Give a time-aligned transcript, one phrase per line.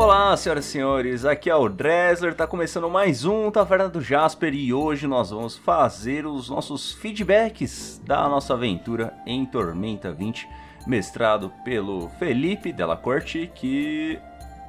[0.00, 4.54] Olá, senhoras e senhores, aqui é o Dresler, tá começando mais um Taverna do Jasper
[4.54, 10.48] e hoje nós vamos fazer os nossos feedbacks da nossa aventura em Tormenta 20,
[10.86, 14.18] mestrado pelo Felipe Della Corte, que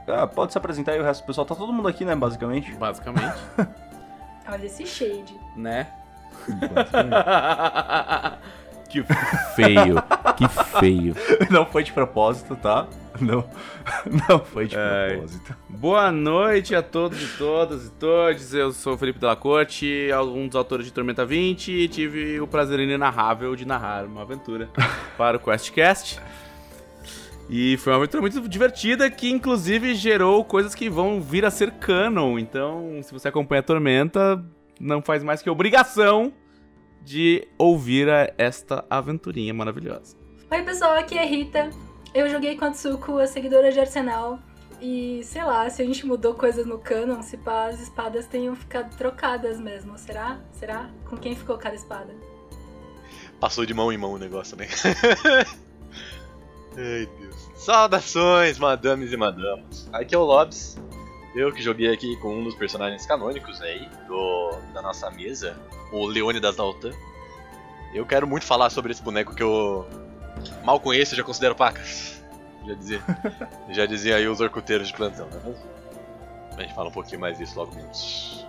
[0.06, 2.74] ah, pode se apresentar aí o resto do pessoal, tá todo mundo aqui, né, basicamente?
[2.74, 3.40] Basicamente.
[4.52, 5.34] Olha esse shade.
[5.56, 5.88] né?
[8.90, 9.02] que
[9.56, 9.96] feio,
[10.36, 11.16] que feio.
[11.50, 12.86] Não foi de propósito, tá?
[13.26, 13.48] Não,
[14.28, 15.12] não foi de Ai.
[15.12, 15.56] propósito.
[15.70, 18.54] Boa noite a todos e todas e todos.
[18.54, 22.48] Eu sou o Felipe Della Corte, um dos autores de Tormenta 20 e tive o
[22.48, 24.70] prazer inenarrável de narrar uma aventura
[25.18, 26.20] para o QuestCast.
[27.48, 31.72] E foi uma aventura muito divertida que inclusive gerou coisas que vão vir a ser
[31.74, 32.40] canon.
[32.40, 34.44] Então, se você acompanha a Tormenta,
[34.80, 36.34] não faz mais que obrigação
[37.04, 40.18] de ouvir esta aventurinha maravilhosa.
[40.50, 41.70] Oi, pessoal, aqui é Rita.
[42.14, 44.38] Eu joguei com a Tsuko, a seguidora de Arsenal.
[44.82, 48.54] E sei lá, se a gente mudou coisas no canon, se pá, as espadas tenham
[48.56, 49.98] ficado trocadas mesmo.
[49.98, 50.40] Será?
[50.52, 50.90] Será?
[51.10, 52.14] Com quem ficou cada espada?
[53.40, 54.68] Passou de mão em mão o negócio, né?
[56.76, 57.50] Ai, Deus.
[57.56, 59.88] Saudações, madames e madamas.
[59.94, 60.78] Aqui é o Lobs.
[61.34, 65.58] Eu que joguei aqui com um dos personagens canônicos aí do, da nossa mesa,
[65.94, 66.92] o Leônidas Altan.
[67.94, 69.88] Eu quero muito falar sobre esse boneco que eu
[70.64, 72.22] mal conheço já considero pacas.
[72.64, 73.02] Já dizia,
[73.70, 75.56] já dizia aí os orcuteiros de plantão, né?
[76.56, 78.46] A gente fala um pouquinho mais disso logo menos.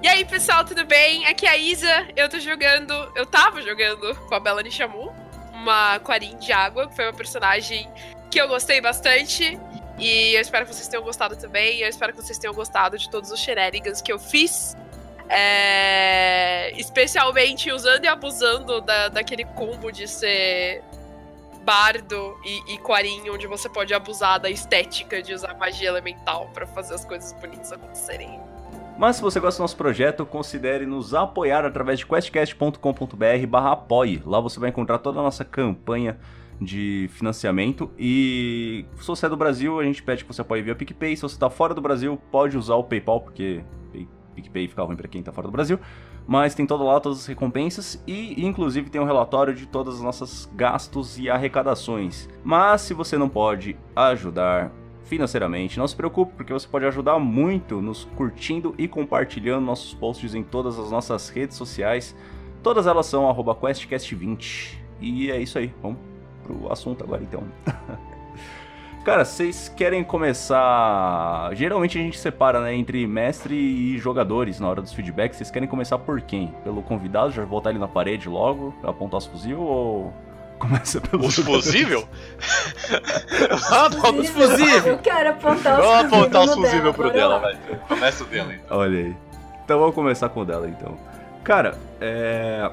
[0.00, 1.26] E aí, pessoal, tudo bem?
[1.26, 2.08] Aqui é a Isa.
[2.14, 2.92] Eu tô jogando.
[3.16, 5.12] Eu tava jogando com a Bela Nishamu,
[5.52, 7.90] uma Quarin de água, que foi uma personagem
[8.30, 9.58] que eu gostei bastante.
[9.98, 11.80] E eu espero que vocês tenham gostado também.
[11.80, 14.76] Eu espero que vocês tenham gostado de todos os shenanigans que eu fiz.
[15.34, 20.82] É, Especialmente usando e abusando da, daquele combo de ser
[21.64, 26.66] bardo e, e Quarin, onde você pode abusar da estética de usar magia elemental pra
[26.66, 28.40] fazer as coisas bonitas acontecerem.
[28.98, 34.22] Mas se você gosta do nosso projeto, considere nos apoiar através de questcast.com.br barra apoie.
[34.26, 36.18] Lá você vai encontrar toda a nossa campanha
[36.60, 40.74] de financiamento e se você é do Brasil, a gente pede que você apoie via
[40.74, 41.16] PicPay.
[41.16, 43.64] Se você tá fora do Brasil, pode usar o PayPal, porque
[44.32, 45.78] PicPay fica ruim pra quem tá fora do Brasil.
[46.26, 50.00] Mas tem todo lá todas as recompensas e inclusive tem um relatório de todas as
[50.02, 52.28] nossas gastos e arrecadações.
[52.44, 54.70] Mas se você não pode ajudar
[55.04, 55.78] financeiramente.
[55.78, 60.42] Não se preocupe, porque você pode ajudar muito nos curtindo e compartilhando nossos posts em
[60.42, 62.16] todas as nossas redes sociais.
[62.62, 64.78] Todas elas são arroba QuestCast20.
[65.00, 65.98] E é isso aí, vamos
[66.42, 67.42] pro assunto agora então.
[69.04, 71.50] Cara, vocês querem começar.
[71.54, 75.38] Geralmente a gente separa né, entre mestre e jogadores na hora dos feedbacks.
[75.38, 76.54] Vocês querem começar por quem?
[76.62, 80.14] Pelo convidado, já botar ele na parede logo, apontar os fuzil ou
[80.56, 82.06] começa pelo Os fusível?
[84.20, 84.86] Os fusíveis!
[84.86, 87.58] Eu quero apontar os Vamos apontar os fusível pro dela, vai.
[87.88, 88.78] Começa o dela então.
[88.78, 89.16] Olha aí.
[89.64, 90.96] Então vamos começar com o dela então.
[91.42, 92.70] Cara, é.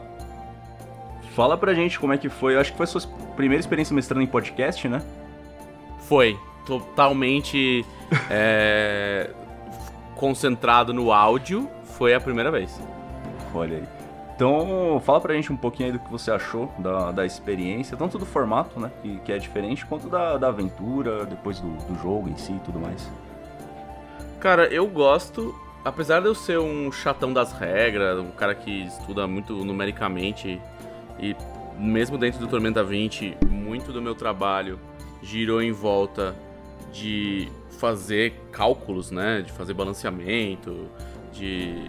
[1.35, 2.53] Fala pra gente como é que foi.
[2.53, 3.01] Eu acho que foi a sua
[3.35, 5.01] primeira experiência mestrando em podcast, né?
[6.09, 6.39] Foi.
[6.65, 7.85] Totalmente
[8.29, 9.29] é,
[10.15, 11.69] concentrado no áudio.
[11.83, 12.81] Foi a primeira vez.
[13.53, 13.83] Olha aí.
[14.35, 18.17] Então, fala pra gente um pouquinho aí do que você achou da, da experiência, tanto
[18.17, 22.29] do formato, né, que, que é diferente, quanto da, da aventura, depois do, do jogo
[22.29, 23.11] em si e tudo mais.
[24.39, 25.53] Cara, eu gosto.
[25.83, 30.61] Apesar de eu ser um chatão das regras, um cara que estuda muito numericamente,
[31.19, 31.35] e
[31.77, 34.79] mesmo dentro do Tormenta 20, muito do meu trabalho
[35.21, 36.35] girou em volta
[36.91, 37.49] de
[37.79, 39.41] fazer cálculos, né?
[39.41, 40.87] De fazer balanceamento,
[41.31, 41.87] de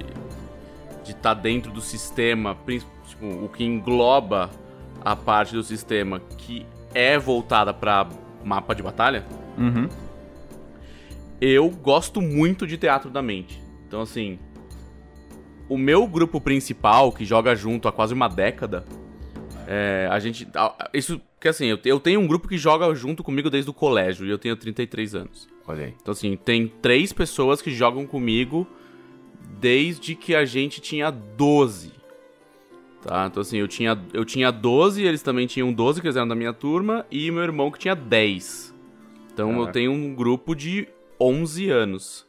[1.10, 2.56] de estar dentro do sistema,
[3.04, 4.50] tipo, o que engloba
[5.04, 8.08] a parte do sistema que é voltada para
[8.44, 9.26] mapa de batalha.
[9.56, 9.88] Uhum.
[11.41, 13.60] Eu gosto muito de teatro da mente.
[13.86, 14.38] Então, assim,
[15.68, 18.84] o meu grupo principal, que joga junto há quase uma década,
[19.72, 20.49] é, a gente.
[20.93, 24.27] Isso, porque assim, eu, eu tenho um grupo que joga junto comigo desde o colégio
[24.27, 25.49] e eu tenho 33 anos.
[25.65, 25.95] Olha aí.
[26.03, 28.67] Então, assim, tem três pessoas que jogam comigo
[29.61, 31.93] desde que a gente tinha 12.
[33.01, 33.28] Tá?
[33.31, 36.34] Então, assim, eu tinha, eu tinha 12, eles também tinham 12, que eles eram da
[36.34, 38.75] minha turma, e meu irmão que tinha 10.
[39.33, 39.72] Então, eu Caraca.
[39.72, 40.89] tenho um grupo de
[41.21, 42.27] 11 anos,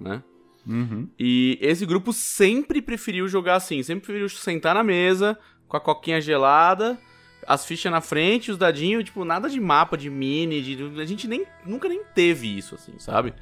[0.00, 0.20] né?
[0.66, 1.08] Uhum.
[1.18, 5.38] E esse grupo sempre preferiu jogar assim, sempre preferiu sentar na mesa,
[5.72, 6.98] com a coquinha gelada,
[7.46, 11.00] as fichas na frente, os dadinhos, tipo, nada de mapa, de mini, de...
[11.00, 13.32] a gente nem, nunca nem teve isso, assim, sabe?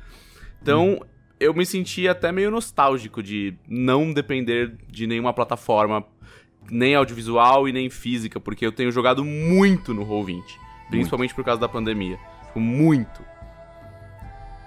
[0.62, 1.04] Então,
[1.40, 6.04] eu me senti até meio nostálgico de não depender de nenhuma plataforma,
[6.70, 10.44] nem audiovisual e nem física, porque eu tenho jogado muito no Roll20,
[10.88, 12.16] principalmente por causa da pandemia.
[12.46, 13.24] Tipo, muito.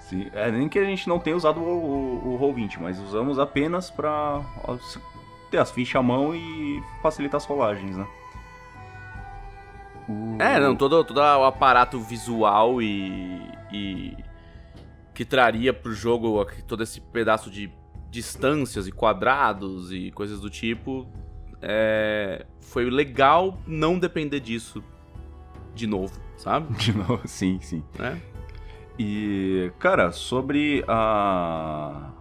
[0.01, 3.39] Sim, é, nem que a gente não tenha usado o, o, o Roll20, mas usamos
[3.39, 3.89] apenas
[4.81, 5.00] se-
[5.53, 8.07] ter as fichas à mão e facilitar as rolagens, né?
[10.09, 13.39] O- É, não, todo, todo o aparato visual e,
[13.71, 14.17] e
[15.13, 17.71] que traria pro jogo todo esse pedaço de
[18.09, 21.07] distâncias e quadrados e coisas do tipo,
[21.61, 24.83] é, foi legal não depender disso
[25.75, 26.73] de novo, sabe?
[26.77, 27.83] De novo, sim, sim.
[27.97, 28.19] Né?
[29.00, 32.11] E, cara, sobre a,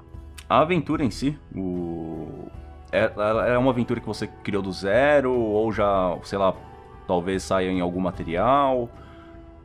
[0.48, 2.46] a aventura em si, o,
[2.92, 3.10] é,
[3.54, 6.54] é uma aventura que você criou do zero, ou já, sei lá,
[7.06, 8.88] talvez saia em algum material?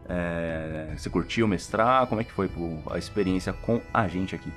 [0.10, 2.08] É, você curtiu mestrar?
[2.08, 2.50] Como é que foi
[2.90, 4.52] a experiência com a gente aqui?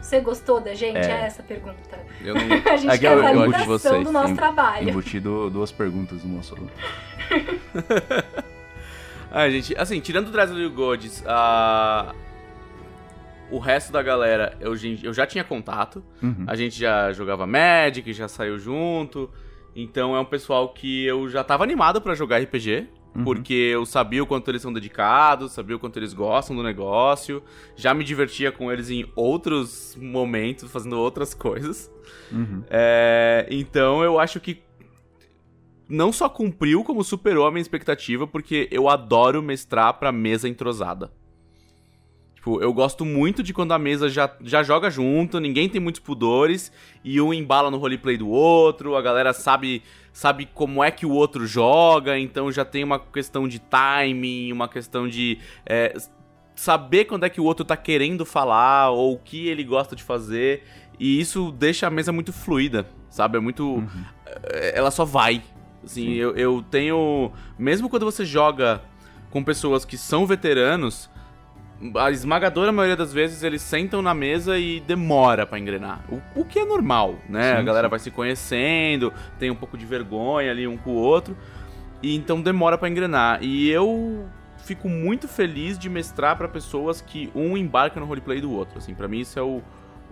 [0.00, 0.98] Você gostou da gente?
[0.98, 1.10] É.
[1.10, 1.78] É, essa a pergunta.
[2.20, 4.28] Eu não, A gente É que quer eu- a gosto de validação vocês, do nosso
[4.28, 4.36] sim.
[4.36, 4.88] trabalho.
[4.90, 6.56] Embutido duas perguntas no nosso.
[9.36, 12.14] Ah, gente, assim, tirando o Drazel e o Godes, a...
[13.50, 16.04] o resto da galera eu, eu já tinha contato.
[16.22, 16.44] Uhum.
[16.46, 19.30] A gente já jogava Magic, já saiu junto.
[19.76, 22.88] Então é um pessoal que eu já tava animado pra jogar RPG.
[23.14, 23.22] Uhum.
[23.22, 27.42] Porque eu sabia o quanto eles são dedicados, sabia o quanto eles gostam do negócio.
[27.76, 31.92] Já me divertia com eles em outros momentos, fazendo outras coisas.
[32.32, 32.64] Uhum.
[32.68, 34.62] É, então eu acho que
[35.88, 41.12] não só cumpriu, como superou a minha expectativa, porque eu adoro mestrar pra mesa entrosada.
[42.44, 46.02] Tipo, eu gosto muito de quando a mesa já, já joga junto, ninguém tem muitos
[46.02, 46.70] pudores,
[47.02, 49.82] e um embala no roleplay do outro, a galera sabe
[50.12, 54.68] sabe como é que o outro joga, então já tem uma questão de timing, uma
[54.68, 55.96] questão de é,
[56.54, 60.02] saber quando é que o outro tá querendo falar, ou o que ele gosta de
[60.02, 60.64] fazer,
[61.00, 63.38] e isso deixa a mesa muito fluida, sabe?
[63.38, 63.82] É muito.
[64.26, 65.42] é, Ela só vai.
[65.82, 66.12] Assim, Sim.
[66.12, 67.32] eu, eu tenho.
[67.58, 68.82] Mesmo quando você joga
[69.30, 71.08] com pessoas que são veteranos,
[71.96, 76.04] a esmagadora maioria das vezes eles sentam na mesa e demora pra engrenar.
[76.08, 77.54] O, o que é normal, né?
[77.54, 77.90] Sim, a galera sim.
[77.90, 81.36] vai se conhecendo, tem um pouco de vergonha ali um com o outro.
[82.02, 83.42] E então demora pra engrenar.
[83.42, 84.26] E eu
[84.58, 88.78] fico muito feliz de mestrar pra pessoas que um embarca no roleplay do outro.
[88.78, 89.62] Assim, para mim isso é o,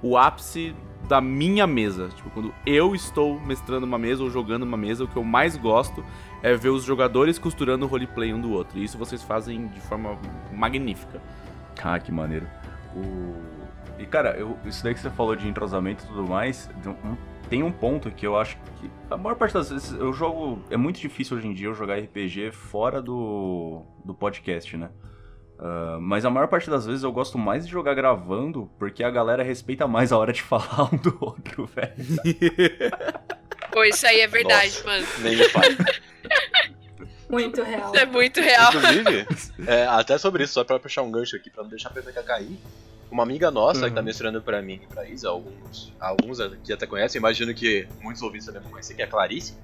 [0.02, 0.74] o ápice
[1.08, 2.08] da minha mesa.
[2.14, 5.56] Tipo, quando eu estou mestrando uma mesa ou jogando uma mesa, o que eu mais
[5.56, 6.04] gosto
[6.42, 8.78] é ver os jogadores costurando o roleplay um do outro.
[8.78, 10.18] E isso vocês fazem de forma
[10.52, 11.20] magnífica.
[11.82, 12.46] Ah, que maneiro.
[12.96, 13.34] O...
[13.98, 16.68] E cara, eu, isso daí que você falou de entrosamento e tudo mais,
[17.48, 20.62] tem um- ponto que eu acho que a maior parte das vezes eu jogo.
[20.70, 24.90] É muito difícil hoje em dia eu jogar RPG fora do, do podcast, né?
[25.58, 29.10] Ah, mas a maior parte das vezes eu gosto mais de jogar gravando porque a
[29.10, 31.94] galera respeita mais a hora de falar um do outro, velho.
[33.70, 34.86] Pô, isso aí é verdade, Nossa.
[34.88, 35.06] mano.
[35.22, 35.42] Nem me.
[37.32, 37.96] Muito real.
[37.96, 38.68] É muito real.
[38.74, 39.26] Inclusive,
[39.66, 42.22] é, até sobre isso, só pra puxar um gancho aqui, pra não deixar a peteca
[42.22, 42.58] cair.
[43.10, 44.06] Uma amiga nossa que tá Uhum.
[44.06, 48.46] mestrando pra mim e pra Isa, alguns, alguns aqui até conhecem, imagino que muitos ouvintes
[48.46, 49.54] também vão conhecer, que é a Clarice,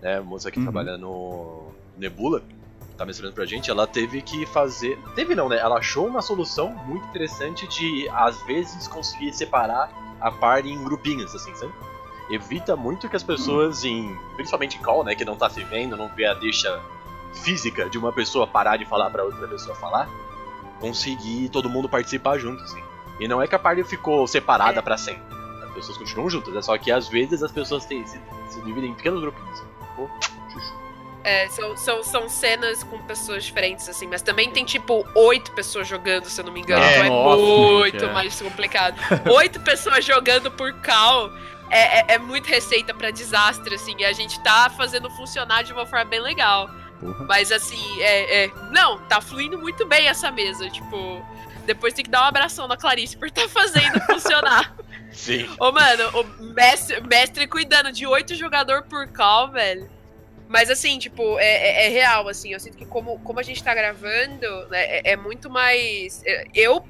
[0.00, 0.64] né, moça que Uhum.
[0.64, 2.40] trabalha no Nebula,
[2.96, 4.96] tá mestrando pra gente, ela teve que fazer.
[5.16, 5.58] Teve não, né?
[5.58, 9.90] Ela achou uma solução muito interessante de, às vezes, conseguir separar
[10.20, 11.72] a party em grupinhos, assim, sabe?
[12.30, 14.14] Evita muito que as pessoas em.
[14.36, 15.14] Principalmente em call, né?
[15.14, 16.80] Que não tá se vendo, não vê a deixa
[17.42, 20.08] física de uma pessoa parar de falar pra outra pessoa falar.
[20.80, 22.82] Conseguir todo mundo participar junto, assim.
[23.18, 24.82] E não é que a party ficou separada É.
[24.82, 25.22] pra sempre.
[25.64, 28.90] As pessoas continuam juntas, é só que às vezes as pessoas têm, se, se dividem
[28.90, 29.62] em pequenos grupinhos.
[29.96, 30.08] Pô,
[30.52, 30.72] chuchu.
[31.24, 35.86] É, são, são, são cenas com pessoas diferentes, assim, mas também tem tipo oito pessoas
[35.86, 36.82] jogando, se eu não me engano.
[36.82, 38.12] É, então é nossa, muito é.
[38.12, 38.96] mais complicado.
[39.34, 41.30] Oito pessoas jogando por cal
[41.70, 45.72] é, é, é muito receita pra desastre, assim, e a gente tá fazendo funcionar de
[45.72, 46.68] uma forma bem legal.
[47.00, 47.24] Porra.
[47.26, 48.50] Mas assim, é, é.
[48.72, 50.68] Não, tá fluindo muito bem essa mesa.
[50.68, 51.24] Tipo,
[51.64, 54.74] depois tem que dar um abração na Clarice por tá fazendo funcionar.
[55.12, 55.48] Sim.
[55.60, 59.88] Ô, mano, o mestre, mestre cuidando de oito jogador por call, velho.
[60.48, 62.52] Mas assim, tipo, é, é- é real, assim.
[62.52, 66.22] Eu sinto que como, como a gente tá gravando, né, é, é muito mais.
[66.24, 66.84] é, Eu.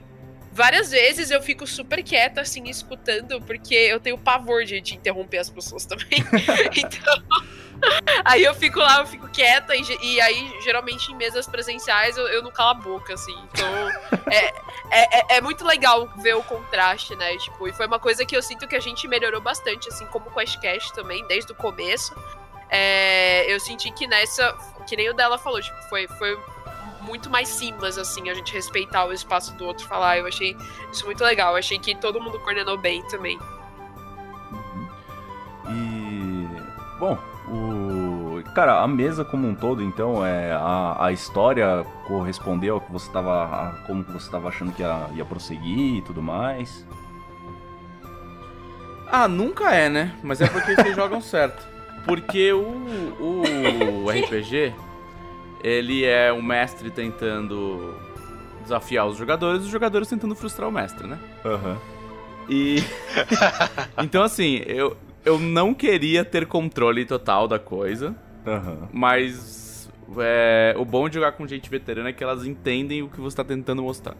[0.58, 5.38] Várias vezes eu fico super quieta, assim, escutando, porque eu tenho pavor de, de interromper
[5.38, 6.08] as pessoas também.
[6.76, 7.22] então.
[8.24, 12.26] Aí eu fico lá, eu fico quieta, e, e aí, geralmente, em mesas presenciais, eu,
[12.26, 13.36] eu não calo a boca, assim.
[13.52, 13.68] Então,
[14.32, 14.46] é,
[14.90, 17.36] é, é- é muito legal ver o contraste, né?
[17.36, 20.28] Tipo, e foi uma coisa que eu sinto que a gente melhorou bastante, assim, como
[20.28, 22.12] o Questcast também, desde o começo.
[22.68, 24.52] É, eu senti que nessa,
[24.88, 26.36] que nem o dela falou, tipo, foi, foi
[27.08, 30.18] muito mais cimas, assim, a gente respeitar o espaço do outro falar.
[30.18, 30.56] Eu achei
[30.92, 31.52] isso muito legal.
[31.52, 33.38] Eu achei que todo mundo coordenou bem também.
[34.52, 34.88] Uhum.
[35.70, 36.48] E.
[37.00, 38.42] Bom, o.
[38.54, 43.10] Cara, a mesa como um todo, então, é a, a história correspondeu ao que você
[43.10, 43.44] tava.
[43.44, 46.86] A, como que você tava achando que ia, ia prosseguir e tudo mais?
[49.10, 50.14] Ah, nunca é, né?
[50.22, 51.66] Mas é porque vocês jogam certo.
[52.04, 52.60] Porque o,
[53.18, 54.74] o RPG,
[55.62, 57.94] ele é o mestre tentando
[58.62, 61.18] desafiar os jogadores, os jogadores tentando frustrar o mestre, né?
[61.44, 61.78] Aham.
[62.48, 62.82] E.
[64.02, 68.14] então, assim, eu, eu não queria ter controle total da coisa,
[68.46, 68.88] Aham.
[68.92, 73.20] mas é, o bom de jogar com gente veterana é que elas entendem o que
[73.20, 74.16] você está tentando mostrar.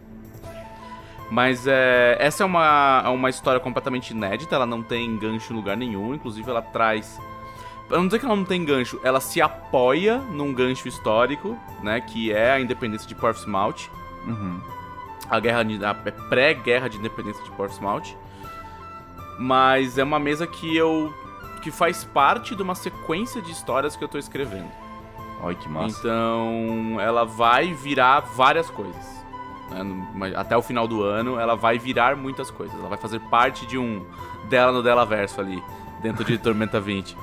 [1.30, 5.56] Mas é, essa é uma, é uma história completamente inédita, ela não tem gancho em
[5.56, 7.20] lugar nenhum, inclusive ela traz.
[7.88, 12.00] Pra não dizer que ela não tem gancho, ela se apoia num gancho histórico, né?
[12.00, 13.88] Que é a independência de Portsmouth
[14.26, 14.60] Uhum.
[15.30, 18.14] a guerra de- a pré-guerra de independência de Portsmouth.
[19.38, 21.12] Mas é uma mesa que eu
[21.62, 24.68] que faz parte de uma sequência de histórias que eu tô escrevendo.
[25.40, 25.98] Olha que massa.
[25.98, 29.18] Então, ela vai virar várias coisas.
[29.70, 30.32] né?
[30.36, 32.78] Até o final do ano, ela vai virar muitas coisas.
[32.78, 34.04] Ela vai fazer parte de um
[34.48, 35.62] dela no dela verso ali,
[36.00, 37.16] dentro de Tormenta 20.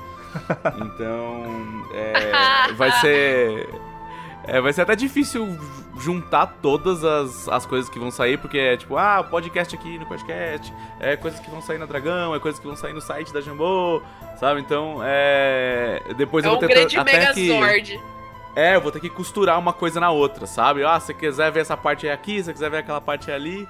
[0.80, 3.68] Então, é, vai ser
[4.46, 5.58] é, vai ser até difícil
[5.98, 10.06] juntar todas as, as coisas que vão sair, porque é tipo, ah, podcast aqui no
[10.06, 13.32] podcast, é coisas que vão sair na Dragão, é coisas que vão sair no site
[13.32, 14.00] da Jambô,
[14.38, 14.60] sabe?
[14.60, 16.00] Então, é.
[16.16, 17.50] Depois É eu vou ter grande até que.
[18.54, 20.84] É, eu vou ter que costurar uma coisa na outra, sabe?
[20.84, 23.30] Ah, se você quiser ver essa parte é aqui, se você quiser ver aquela parte
[23.30, 23.68] é ali.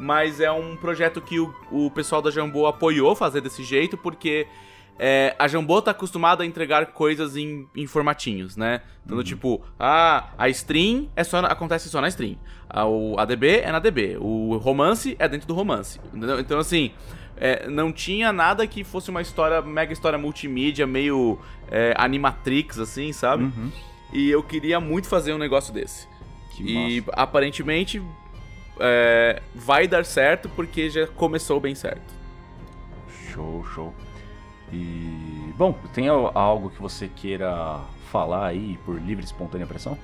[0.00, 4.48] Mas é um projeto que o, o pessoal da Jambô apoiou fazer desse jeito, porque
[4.98, 8.80] é, a Jambô tá acostumada a entregar coisas em, em formatinhos, né?
[9.04, 12.36] Então, tipo, ah, a stream é só, acontece só na stream.
[12.68, 14.16] A, o ADB é na DB.
[14.20, 16.00] O romance é dentro do romance.
[16.12, 16.38] Entendeu?
[16.38, 16.92] Então, assim,
[17.36, 21.38] é, não tinha nada que fosse uma história, mega história multimídia, meio
[21.70, 23.44] é, animatrix, assim, sabe?
[23.44, 23.72] Uhum.
[24.12, 26.06] E eu queria muito fazer um negócio desse.
[26.52, 27.10] Que E massa.
[27.20, 28.00] aparentemente
[28.78, 32.14] é, vai dar certo porque já começou bem certo.
[33.32, 33.94] Show, show.
[34.72, 35.52] E.
[35.56, 37.80] Bom, tem al- algo que você queira
[38.10, 39.96] falar aí por livre e espontânea pressão?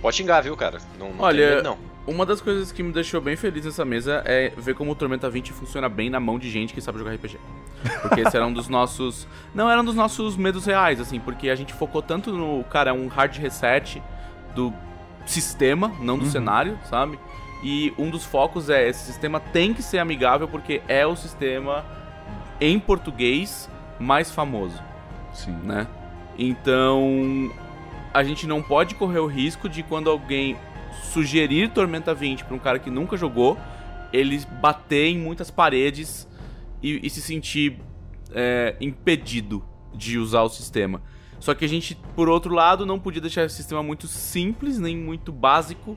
[0.00, 0.78] Pode xingar, viu, cara?
[0.98, 1.78] Não, não Olha- medo, não.
[2.06, 5.28] Uma das coisas que me deixou bem feliz nessa mesa é ver como o Tormenta
[5.28, 7.36] 20 funciona bem na mão de gente que sabe jogar RPG.
[8.00, 9.28] Porque esse era um dos nossos.
[9.54, 12.64] Não, era um dos nossos medos reais, assim, porque a gente focou tanto no.
[12.64, 14.02] Cara, um hard reset
[14.54, 14.72] do
[15.26, 16.30] sistema, não do Uhum.
[16.30, 17.18] cenário, sabe?
[17.62, 21.84] E um dos focos é: esse sistema tem que ser amigável porque é o sistema
[22.60, 24.80] em português mais famoso
[25.32, 25.52] Sim.
[25.64, 25.86] né?
[26.38, 27.50] Então,
[28.14, 30.56] a gente não pode correr o risco de quando alguém
[31.12, 33.58] sugerir Tormenta 20 pra um cara que nunca jogou,
[34.12, 36.28] ele bater em muitas paredes
[36.82, 37.78] e, e se sentir
[38.32, 41.02] é, impedido de usar o sistema.
[41.40, 44.96] Só que a gente, por outro lado, não podia deixar o sistema muito simples, nem
[44.96, 45.96] muito básico,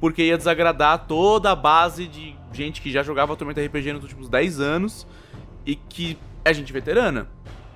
[0.00, 4.28] porque ia desagradar toda a base de gente que já jogava Tormenta RPG nos últimos
[4.28, 5.06] 10 anos
[5.66, 7.26] e que é gente veterana.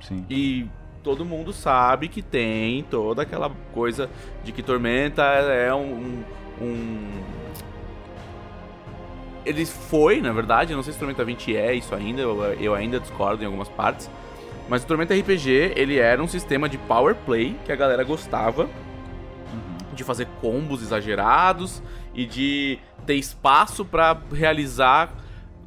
[0.00, 0.24] Sim.
[0.28, 0.66] E
[1.02, 4.08] todo mundo sabe que tem toda aquela coisa
[4.42, 6.24] de que Tormenta é um.
[6.60, 7.10] um...
[9.44, 12.74] Ele foi, na verdade, eu não sei se Tormenta 20 é isso ainda, eu, eu
[12.74, 14.10] ainda discordo em algumas partes.
[14.68, 18.64] Mas o Tormenta RPG, ele era um sistema de power play que a galera gostava
[18.64, 19.94] Uhum.
[19.94, 21.82] de fazer combos exagerados
[22.14, 25.12] e de ter espaço pra realizar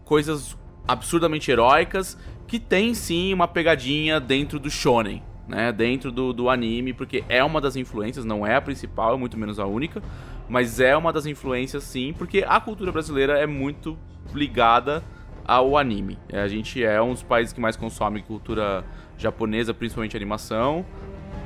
[0.03, 2.17] coisas absurdamente heróicas
[2.47, 5.71] que tem sim uma pegadinha dentro do shonen, né?
[5.71, 9.37] Dentro do, do anime, porque é uma das influências, não é a principal, é muito
[9.37, 10.01] menos a única,
[10.47, 13.97] mas é uma das influências sim, porque a cultura brasileira é muito
[14.33, 15.03] ligada
[15.45, 16.17] ao anime.
[16.29, 18.83] É, A gente é um dos países que mais consome cultura
[19.17, 20.85] japonesa, principalmente animação,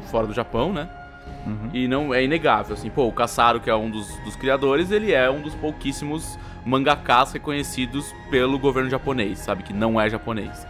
[0.09, 0.89] fora do Japão, né?
[1.45, 1.69] Uhum.
[1.73, 5.11] E não é inegável, assim, pô, o Kasaro, que é um dos, dos criadores, ele
[5.11, 9.63] é um dos pouquíssimos mangakas reconhecidos pelo governo japonês, sabe?
[9.63, 10.67] Que não é japonês.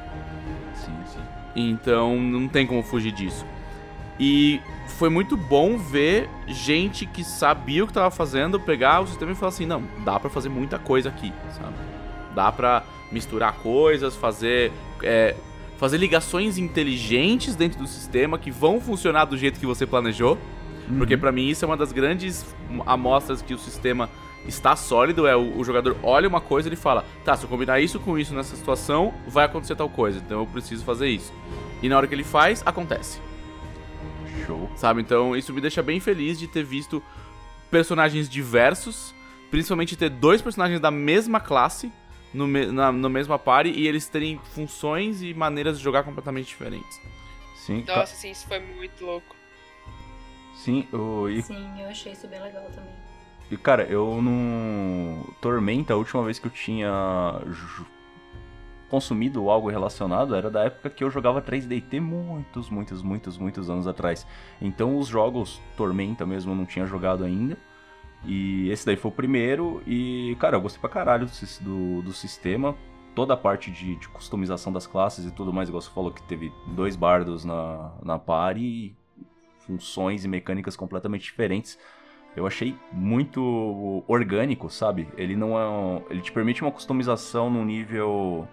[0.76, 1.20] Sim, sim.
[1.56, 3.46] Então não tem como fugir disso.
[4.20, 9.32] E foi muito bom ver gente que sabia o que tava fazendo pegar o sistema
[9.32, 11.76] e falar assim: não, dá pra fazer muita coisa aqui, sabe?
[12.36, 14.72] Dá pra misturar coisas, fazer.
[15.04, 15.36] é,
[15.78, 20.38] fazer ligações inteligentes dentro do sistema que vão funcionar do jeito que você planejou.
[20.98, 22.46] Porque pra mim isso é uma das grandes
[22.86, 24.08] amostras que o sistema
[24.48, 27.50] está sólido, é o, o jogador olha uma coisa e ele fala, tá, se eu
[27.50, 31.32] combinar isso com isso nessa situação, vai acontecer tal coisa, então eu preciso fazer isso.
[31.82, 33.20] E na hora que ele faz, acontece,
[34.46, 34.70] Show.
[34.76, 35.02] sabe?
[35.02, 37.02] Então isso me deixa bem feliz de ter visto
[37.70, 39.14] personagens diversos,
[39.50, 41.92] principalmente ter dois personagens da mesma classe
[42.34, 46.48] no, me, na, no mesma party e eles terem funções e maneiras de jogar completamente
[46.48, 47.00] diferentes.
[47.56, 49.36] Sim, Nossa, assim, isso foi muito louco.
[50.56, 52.94] sim, o, e Sim, eu achei isso bem legal também.
[53.52, 55.26] E, cara, eu não.
[55.42, 56.90] Tormenta, a última vez que eu tinha
[58.90, 63.88] consumido algo relacionado era da época que eu jogava 3DT muitos, muitos, muitos, muitos anos
[63.88, 64.26] atrás.
[64.62, 67.58] Então os jogos Tormenta mesmo eu não tinha jogado ainda.
[68.26, 69.84] E esse daí foi o primeiro.
[69.86, 72.76] E, cara, eu gostei pra caralho do, do, do sistema.
[73.14, 76.24] Toda a parte de, de customização das classes e tudo mais, igual você falou que
[76.24, 78.96] teve dois bardos na, na party,
[79.60, 81.78] funções e mecânicas completamente diferentes.
[82.36, 85.08] Eu achei muito orgânico, sabe?
[85.18, 85.68] Ele não é.
[85.68, 88.48] um- Ele te permite uma customização num nível.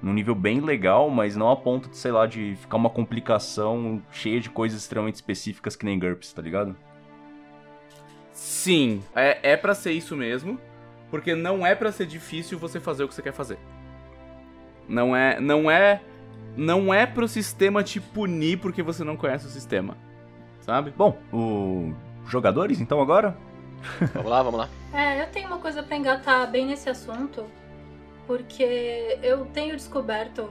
[0.00, 4.02] num nível bem legal, mas não a ponto de, sei lá, de ficar uma complicação
[4.10, 6.74] cheia de coisas extremamente específicas que nem GURPS, tá ligado?
[8.32, 10.58] Sim, é, é para ser isso mesmo,
[11.10, 13.58] porque não é pra ser difícil você fazer o que você quer fazer.
[14.88, 16.00] Não é, não é,
[16.56, 19.96] não é pro sistema te punir porque você não conhece o sistema,
[20.60, 20.92] sabe?
[20.96, 21.92] Bom, o.
[22.26, 23.36] Jogadores, então agora?
[24.14, 24.68] Vamos lá, vamos lá.
[24.92, 27.46] É, eu tenho uma coisa pra engatar bem nesse assunto,
[28.26, 30.48] porque eu tenho descoberto,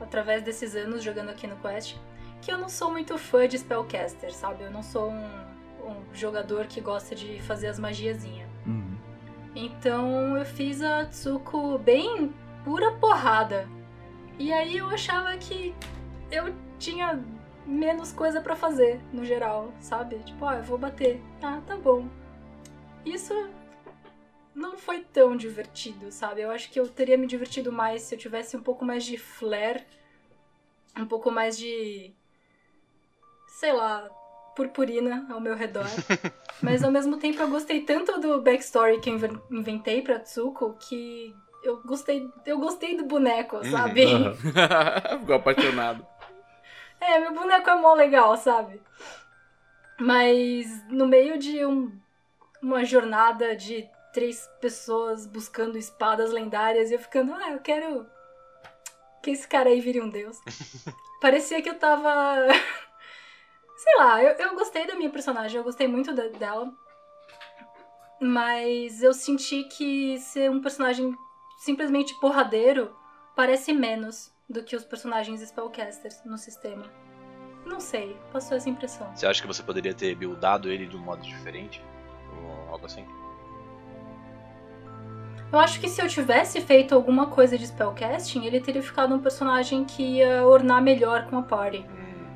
[0.00, 1.96] através desses anos jogando aqui no Quest,
[2.42, 4.64] que eu não sou muito fã de Spellcaster, sabe?
[4.64, 8.48] Eu não sou um, um jogador que gosta de fazer as magiazinhas.
[8.66, 8.96] Uhum.
[9.54, 12.32] Então eu fiz a Tsuko bem
[12.64, 13.66] pura porrada.
[14.38, 15.74] E aí eu achava que
[16.30, 17.18] eu tinha
[17.66, 20.18] menos coisa pra fazer, no geral, sabe?
[20.20, 21.20] Tipo, ah, eu vou bater.
[21.42, 22.08] Ah, tá bom.
[23.04, 23.34] Isso
[24.54, 26.40] não foi tão divertido, sabe?
[26.42, 29.16] Eu acho que eu teria me divertido mais se eu tivesse um pouco mais de
[29.18, 29.84] flair,
[30.96, 32.14] um pouco mais de.
[33.48, 34.08] sei lá,
[34.54, 35.86] purpurina ao meu redor.
[36.62, 40.72] Mas ao mesmo tempo eu gostei tanto do backstory que eu inven- inventei pra Tsuko
[40.88, 44.06] que eu gostei, eu gostei do boneco, sabe?
[45.20, 46.06] Ficou apaixonado.
[47.00, 48.80] É, meu boneco é mó legal, sabe?
[49.98, 51.92] Mas no meio de um-
[52.62, 58.06] uma jornada de três pessoas buscando espadas lendárias e eu ficando, ah, eu quero
[59.22, 60.38] que esse cara aí vire um deus.
[61.20, 62.36] Parecia que eu tava.
[63.76, 66.72] Sei lá, eu, eu gostei da minha personagem, eu gostei muito da- dela.
[68.20, 71.14] Mas eu senti que ser um personagem
[71.58, 72.96] simplesmente porradeiro
[73.34, 76.84] parece menos do que os personagens spellcasters no sistema.
[77.64, 79.10] Não sei, passou essa impressão.
[79.14, 81.82] Você acha que você poderia ter buildado ele de um modo diferente?
[82.32, 83.04] Ou algo assim?
[85.52, 89.18] Eu acho que se eu tivesse feito alguma coisa de spellcasting, ele teria ficado um
[89.18, 91.78] personagem que ia ornar melhor com a party.
[91.78, 92.26] Hum.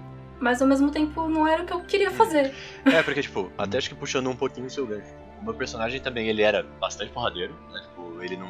[0.40, 2.52] Mas ao mesmo tempo não era o que eu queria fazer.
[2.84, 5.12] É, porque, tipo, até acho que puxando um pouquinho o seu gancho.
[5.40, 7.80] O meu personagem também, ele era bastante porradeiro, né?
[7.82, 8.48] Tipo, ele não...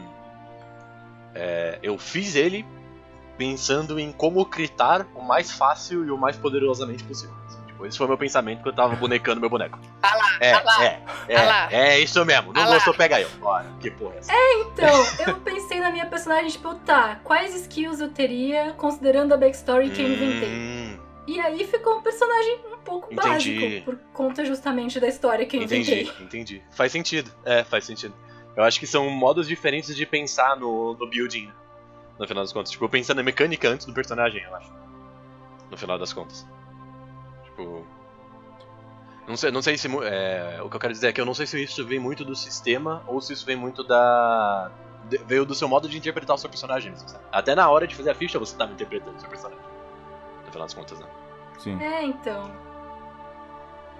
[1.34, 2.66] É, eu fiz ele
[3.40, 7.34] pensando em como critar o mais fácil e o mais poderosamente possível.
[7.46, 7.56] assim.
[7.68, 9.78] Tipo, esse foi o meu pensamento quando eu tava bonecando meu boneco.
[10.02, 10.84] Ah lá, É, ah lá.
[10.84, 11.72] é, é, ah lá.
[11.72, 12.52] é isso mesmo.
[12.52, 13.30] Não Ah gostou, pega eu.
[13.40, 14.32] Bora, que porra é essa?
[14.34, 19.88] Então, eu pensei na minha personagem, tipo, tá, quais skills eu teria considerando a backstory
[19.88, 20.50] que eu inventei?
[20.50, 23.58] Hum, E aí ficou um personagem um pouco Entendi.
[23.58, 26.24] básico, por conta justamente da história que eu entendi, inventei.
[26.26, 26.62] entendi.
[26.72, 27.30] Faz sentido.
[27.46, 28.14] É, faz sentido.
[28.54, 31.52] Eu acho que são modos diferentes de pensar no, no building, né?
[32.20, 32.70] No final das contas.
[32.70, 34.70] Tipo, pensando na mecânica antes do personagem, eu acho.
[35.70, 36.46] No final das contas.
[37.44, 37.84] Tipo.
[39.26, 39.88] Não sei, não sei se.
[40.04, 42.24] É, o que eu quero dizer é que eu não sei se isso vem muito
[42.24, 44.70] do sistema ou se isso vem muito da.
[45.08, 46.90] de- veio do seu modo de interpretar o seu personagem.
[46.92, 47.24] mesmo, sabe?
[47.32, 49.64] Até na hora de fazer a ficha você tava interpretando o seu personagem.
[50.44, 51.06] No final das contas, né?
[51.58, 51.80] Sim.
[51.80, 52.50] É, então.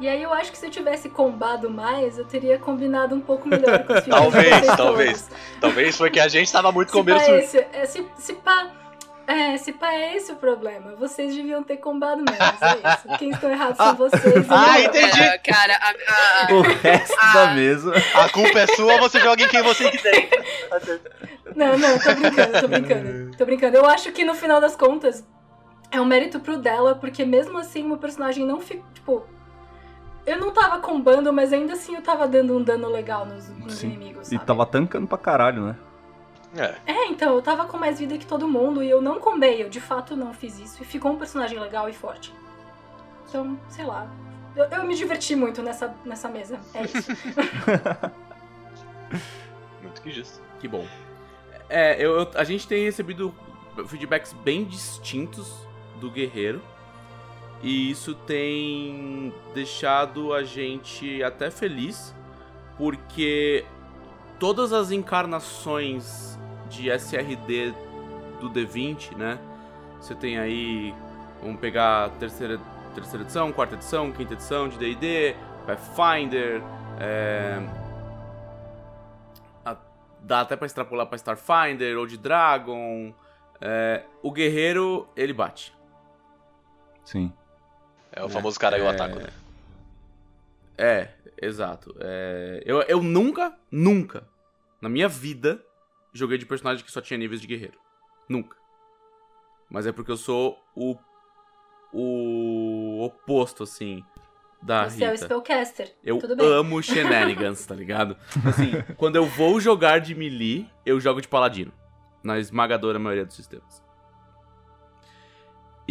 [0.00, 3.46] E aí eu acho que se eu tivesse combado mais, eu teria combinado um pouco
[3.46, 5.28] melhor com os filhos Talvez, talvez.
[5.60, 7.30] Talvez foi que a gente tava muito com Se pá, medo.
[7.34, 8.70] é esse, é, se, se pá,
[9.26, 10.94] é, se pá é esse o problema.
[10.96, 13.18] Vocês deviam ter combado menos, é isso.
[13.18, 14.24] Quem estão errados são vocês.
[14.24, 15.20] e Ah, entendi.
[15.20, 17.32] É, cara, a, a- a- O resto Ah.
[17.34, 17.92] da mesa.
[18.14, 20.30] A culpa é sua, você joga em quem você quiser.
[21.54, 23.36] Não, não, tô brincando, tô brincando.
[23.36, 23.76] Tô brincando.
[23.76, 25.22] Eu acho que no final das contas
[25.90, 28.82] é um mérito pro dela, porque mesmo assim o meu personagem não fica.
[28.94, 29.26] Tipo.
[30.26, 33.74] Eu não tava combando, mas ainda assim eu tava dando um dano legal nos, nos
[33.74, 33.88] Sim.
[33.88, 34.28] inimigos.
[34.30, 34.46] E Sabe?
[34.46, 35.76] tava tancando pra caralho, né?
[36.56, 39.62] É, É, então, eu tava com mais vida que todo mundo e eu não combei,
[39.62, 40.82] eu de fato não fiz isso.
[40.82, 42.34] E ficou um personagem legal e forte.
[43.28, 44.08] Então, sei lá.
[44.56, 46.58] Eu, eu me diverti muito nessa, nessa mesa.
[46.74, 47.12] É isso.
[49.82, 50.40] muito que justo.
[50.58, 50.84] Que bom.
[51.68, 53.34] É, eu, eu- a gente tem recebido
[53.86, 55.66] feedbacks bem distintos
[56.00, 56.60] do guerreiro.
[57.62, 62.14] E isso tem deixado a gente até feliz,
[62.78, 63.64] porque
[64.38, 66.38] todas as encarnações
[66.70, 67.74] de SRD
[68.40, 69.38] do D20, né?
[70.00, 70.94] Você tem aí
[71.42, 72.60] Vamos pegar terceira,
[72.94, 75.34] terceira edição, quarta edição, quinta edição de D&D,
[75.66, 76.62] Pathfinder,
[76.98, 77.58] é...
[79.64, 79.76] a-
[80.20, 83.14] dá até pra extrapolar pra Starfinder ou de Dragon.
[83.58, 85.74] É, O guerreiro, ele bate.
[87.04, 87.32] Sim.
[88.12, 88.88] É o famoso cara e o É.
[88.90, 89.28] ataco, né?
[90.76, 91.08] É,
[91.40, 91.94] exato.
[92.00, 94.26] É, eu, eu nunca, nunca,
[94.80, 95.62] na minha vida,
[96.12, 97.78] joguei de personagem que só tinha níveis de guerreiro.
[98.28, 98.56] Nunca.
[99.68, 100.96] Mas é porque eu sou o.
[101.92, 104.04] O oposto, assim,
[104.62, 105.24] da Você é o Rita.
[105.24, 105.92] Spellcaster.
[106.04, 106.46] Eu Tudo bem.
[106.46, 108.16] amo shenanigans, tá ligado?
[108.46, 111.72] Assim, quando eu vou jogar de melee, eu jogo de paladino.
[112.22, 113.82] Na esmagadora maioria dos sistemas.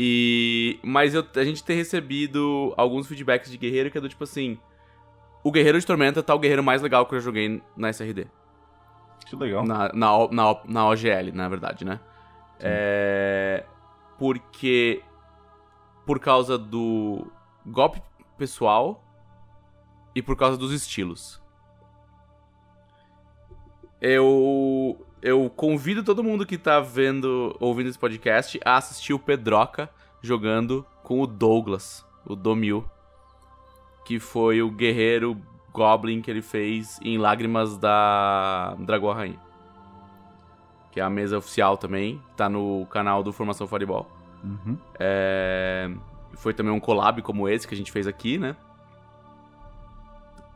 [0.02, 0.80] E.
[0.82, 4.58] Mas eu- a gente tem recebido alguns feedbacks de guerreiro que é do tipo assim.
[5.44, 8.28] O guerreiro de tormenta tá o guerreiro mais legal que eu joguei na SRD.
[9.26, 9.66] Que legal.
[9.66, 12.00] Na, na, na, na OGL, na verdade, né?
[12.62, 13.66] É.
[14.18, 15.04] Porque.
[16.06, 17.28] Por causa do
[17.66, 18.02] golpe
[18.38, 19.04] pessoal
[20.16, 21.42] e por causa dos estilos.
[24.00, 25.06] Eu.
[25.22, 29.90] Eu convido todo mundo que tá vendo, ouvindo esse podcast a assistir o Pedroca
[30.22, 32.86] jogando com o Douglas, o Domil.
[34.06, 35.38] Que foi o guerreiro
[35.74, 39.40] Goblin que ele fez em Lágrimas da Dragão Rainha.
[40.92, 44.10] Que é a mesa oficial também, tá no canal do Formação Fireball.
[44.44, 44.78] Uhum.
[44.98, 45.92] É,
[46.36, 48.56] Foi também um collab como esse que a gente fez aqui, né?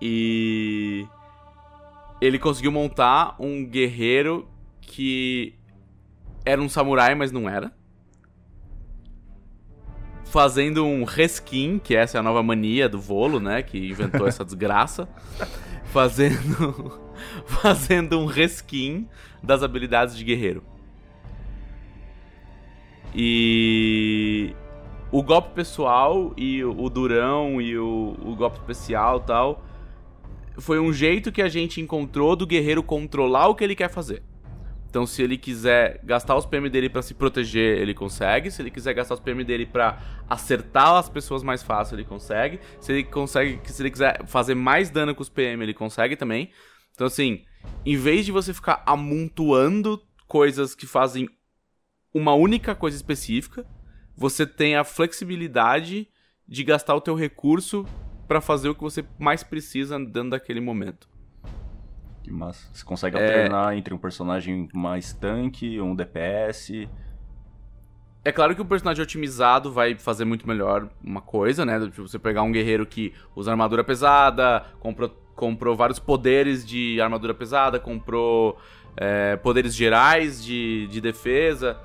[0.02, 1.06] E
[2.19, 4.47] ele conseguiu montar um guerreiro
[4.85, 5.55] que
[6.45, 7.71] era um samurai, mas não era.
[10.25, 13.61] Fazendo um reskin, que essa é a nova mania do Volo, né?
[13.61, 15.07] Que inventou essa desgraça.
[15.85, 17.01] Fazendo.
[17.45, 19.07] Fazendo um reskin
[19.41, 20.63] das habilidades de guerreiro.
[23.15, 24.55] E
[25.11, 29.63] o golpe pessoal e o durão e o, o golpe especial tal
[30.57, 34.23] foi um jeito que a gente encontrou do guerreiro controlar o que ele quer fazer.
[34.93, 38.51] Então, se ele quiser gastar os PM dele pra se proteger, ele consegue.
[38.51, 42.60] Se ele quiser gastar os PM dele pra acertar as pessoas mais fácil, ele consegue.
[42.79, 46.51] Se ele consegue, se ele quiser fazer mais dano com os PM, ele consegue também.
[46.93, 47.43] Então, assim,
[47.84, 51.27] em vez de você ficar amontoando coisas que fazem
[52.13, 53.65] uma única coisa específica,
[54.15, 56.08] você tem a flexibilidade
[56.47, 57.84] de gastar o teu recurso
[58.27, 61.10] pra fazer o que você mais precisa dentro daquele momento.
[62.23, 62.67] Que massa.
[62.73, 63.21] Você consegue É.
[63.21, 66.88] alternar entre um personagem mais tanque, um DPS.
[68.25, 71.77] É claro que o personagem otimizado vai fazer muito melhor uma coisa, né?
[71.81, 77.33] Tipo, você pegar um guerreiro que usa armadura pesada, comprou, comprou vários poderes de armadura
[77.33, 78.57] pesada, comprou
[78.95, 81.77] é, poderes gerais de, de defesa.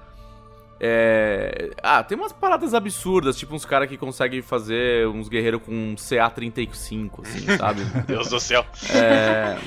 [0.81, 5.73] É, Ah, tem umas paradas absurdas, tipo uns caras que conseguem fazer uns guerreiros com
[5.73, 7.83] um CA35, assim, sabe?
[8.07, 8.65] Deus do céu.
[8.95, 9.59] É.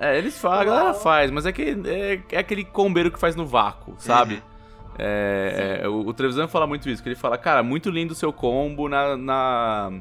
[0.00, 3.34] É, eles fazem, a galera faz, mas é, que, é, é aquele combeiro que faz
[3.34, 4.42] no vácuo, sabe?
[4.98, 8.16] É, é, o, o Trevisan fala muito isso, que ele fala, cara, muito lindo o
[8.16, 9.16] seu combo na.
[9.16, 9.92] na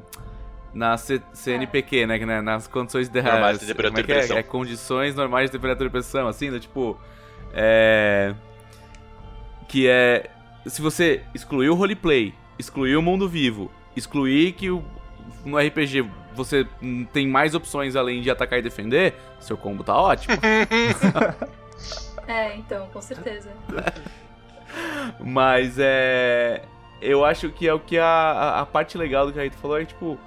[0.73, 2.19] na C- CNPq, né?
[2.19, 4.17] que, né, Nas condições de, Normais de como temperatura é que e é?
[4.17, 4.37] pressão.
[4.37, 6.99] É condições normais de temperatura e pressão, assim, do tipo.
[7.53, 8.35] É.
[9.67, 10.29] Que é.
[10.67, 14.83] Se você excluir o roleplay, excluir o mundo vivo, excluir que o,
[15.43, 16.05] no RPG
[16.37, 20.37] você hum, tem mais opções além de atacar e defender, seu combo tá ótimo.
[22.27, 23.49] É, então, com certeza.
[25.19, 26.63] Mas é.
[27.01, 29.79] Eu acho que é o que a, a, parte legal do que a Rita falou
[29.79, 30.19] é tipo.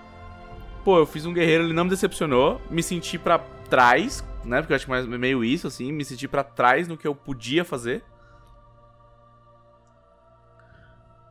[0.82, 4.62] Pô, eu fiz um guerreiro, ele não me decepcionou, me senti pra trás, né?
[4.62, 7.14] Porque eu acho que mais meio isso, assim, me senti pra trás no que eu
[7.14, 8.02] podia fazer.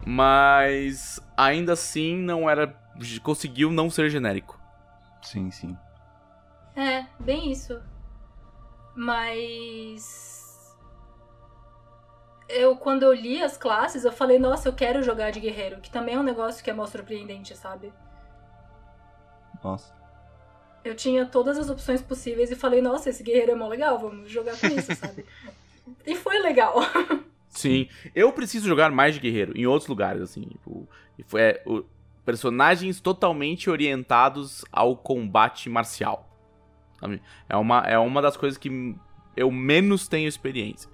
[0.05, 2.67] Mas ainda assim não era.
[3.23, 4.58] conseguiu não ser genérico.
[5.21, 5.77] Sim, sim.
[6.75, 7.81] É, bem isso.
[8.95, 10.75] Mas.
[12.47, 15.89] Eu, quando eu li as classes, eu falei, nossa, eu quero jogar de guerreiro, que
[15.91, 17.93] também é um negócio que é mó surpreendente, sabe?
[19.63, 19.93] Nossa.
[20.83, 24.31] Eu tinha todas as opções possíveis e falei, nossa, esse guerreiro é mó legal, vamos
[24.31, 25.25] jogar com isso, sabe?
[26.05, 26.75] E foi legal.
[27.49, 27.89] Sim.
[28.13, 30.41] Eu preciso jogar mais de guerreiro em outros lugares, assim.
[30.43, 31.83] Tipo, e foi, é, o-
[32.29, 36.29] personagens totalmente orientados ao combate marcial.
[36.99, 37.19] sabe?
[37.49, 38.95] É uma, é uma das coisas que
[39.35, 40.87] eu menos tenho experiência.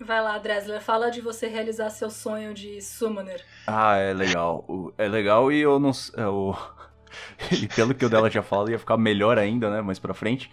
[0.00, 3.40] Vai lá, Dresler, fala de você realizar seu sonho de summoner.
[3.68, 4.92] Ah, é legal.
[4.98, 5.90] É legal e eu não.
[5.90, 6.56] s- é, o-
[7.62, 9.80] e pelo que o dela já falou, ia ficar melhor ainda, né?
[9.80, 10.50] Mais pra frente.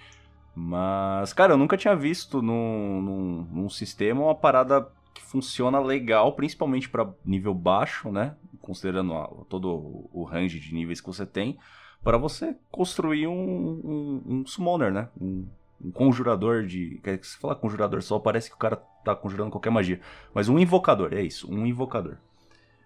[0.55, 6.33] Mas, cara, eu nunca tinha visto num, num, num sistema uma parada que funciona legal,
[6.33, 8.35] principalmente pra nível baixo, né?
[8.69, 11.58] Considerando todo o range de níveis que você tem,
[12.03, 15.10] para você construir um, um, um summoner, né?
[15.19, 15.47] Um,
[15.84, 16.99] um conjurador de.
[17.03, 19.99] Quer que se falar conjurador só, parece que o cara tá conjurando qualquer magia.
[20.36, 22.17] Mas um invocador, é isso, um invocador.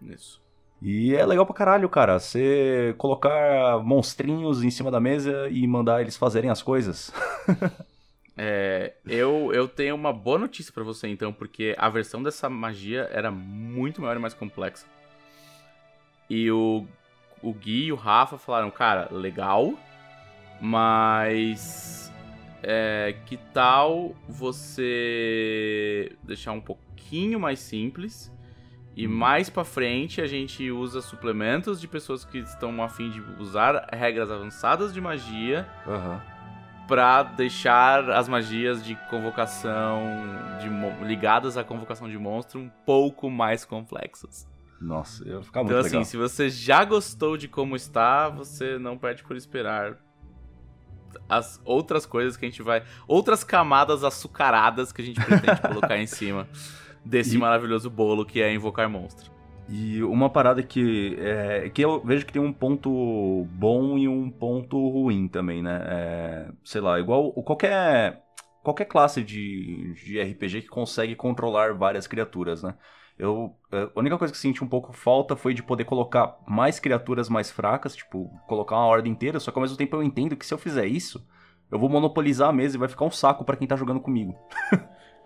[0.02, 0.42] Isso.
[0.82, 2.18] E é legal pra caralho, cara.
[2.18, 7.12] Você colocar monstrinhos em cima da mesa e mandar eles fazerem as coisas.
[8.38, 13.10] é, eu, eu tenho uma boa notícia para você então, porque a versão dessa magia
[13.12, 14.93] era muito maior e mais complexa.
[16.34, 16.84] E o,
[17.44, 19.76] o Gui e o Rafa falaram, cara, legal,
[20.60, 22.12] mas
[22.64, 28.32] é, que tal você deixar um pouquinho mais simples
[28.96, 33.22] e mais para frente a gente usa suplementos de pessoas que estão a fim de
[33.40, 36.20] usar regras avançadas de magia Aham.
[36.88, 40.02] para deixar as magias de convocação
[40.60, 44.52] de ligadas à convocação de monstro um pouco mais complexas.
[44.84, 46.06] Nossa, ia ficar muito Então assim, legal.
[46.06, 49.98] se você já gostou de como está, você não perde por esperar
[51.30, 55.98] as outras coisas que a gente vai, outras camadas açucaradas que a gente pretende colocar
[55.98, 56.48] em cima
[57.06, 59.32] desse E- maravilhoso bolo que é invocar monstro.
[59.70, 64.30] E uma parada que, é, que eu vejo que tem um ponto bom e um
[64.30, 65.82] ponto ruim também, né?
[65.86, 68.22] É, sei lá, igual qualquer,
[68.62, 72.76] qualquer classe de, de RPG que consegue controlar várias criaturas, né?
[73.18, 76.80] Eu, é, a única coisa que senti um pouco falta foi de poder colocar mais
[76.80, 80.36] criaturas mais fracas, tipo, colocar uma ordem inteira, só que ao mesmo tempo eu entendo
[80.36, 81.26] que se eu fizer isso,
[81.72, 84.36] eu vou monopolizar a mesa e vai ficar um saco pra quem tá jogando comigo.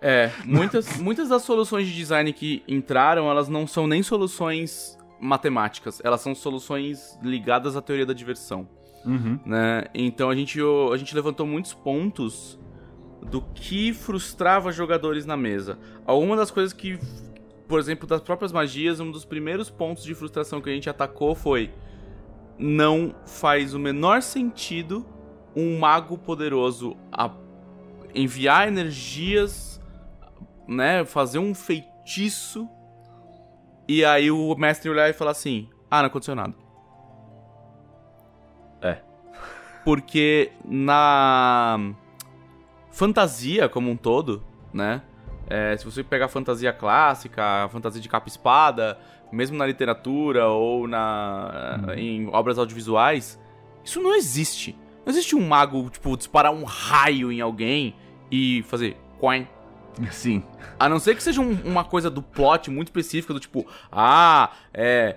[0.00, 6.00] É, muitas, muitas das soluções de design que entraram, elas não são nem soluções matemáticas,
[6.04, 8.68] elas são soluções ligadas à teoria da diversão.
[9.04, 9.38] Uhum.
[9.44, 9.86] né?
[9.94, 12.58] Então a gente, a gente levantou muitos pontos
[13.22, 15.78] do que frustrava jogadores na mesa.
[16.04, 16.98] Alguma das coisas que,
[17.68, 21.34] por exemplo, das próprias magias, um dos primeiros pontos de frustração que a gente atacou
[21.34, 21.70] foi
[22.58, 25.06] não faz o menor sentido
[25.54, 26.96] um mago poderoso
[28.14, 29.80] enviar energias,
[30.66, 32.68] né, fazer um feitiço
[33.86, 36.54] e aí o mestre olhar e falar assim: "Ah, não aconteceu nada".
[38.80, 38.98] É.
[39.84, 41.94] Porque na
[42.90, 45.02] fantasia como um todo, né?
[45.48, 48.98] É, se você pegar fantasia clássica, fantasia de capa espada,
[49.32, 53.38] mesmo na literatura ou na em obras audiovisuais,
[53.84, 54.76] isso não existe.
[55.04, 57.94] Não existe um mago, tipo, disparar um raio em alguém
[58.30, 59.46] e fazer coin.
[60.12, 60.42] Sim.
[60.78, 64.50] A não ser que seja um- uma coisa do plot muito específica, do tipo, ah,
[64.72, 65.16] é,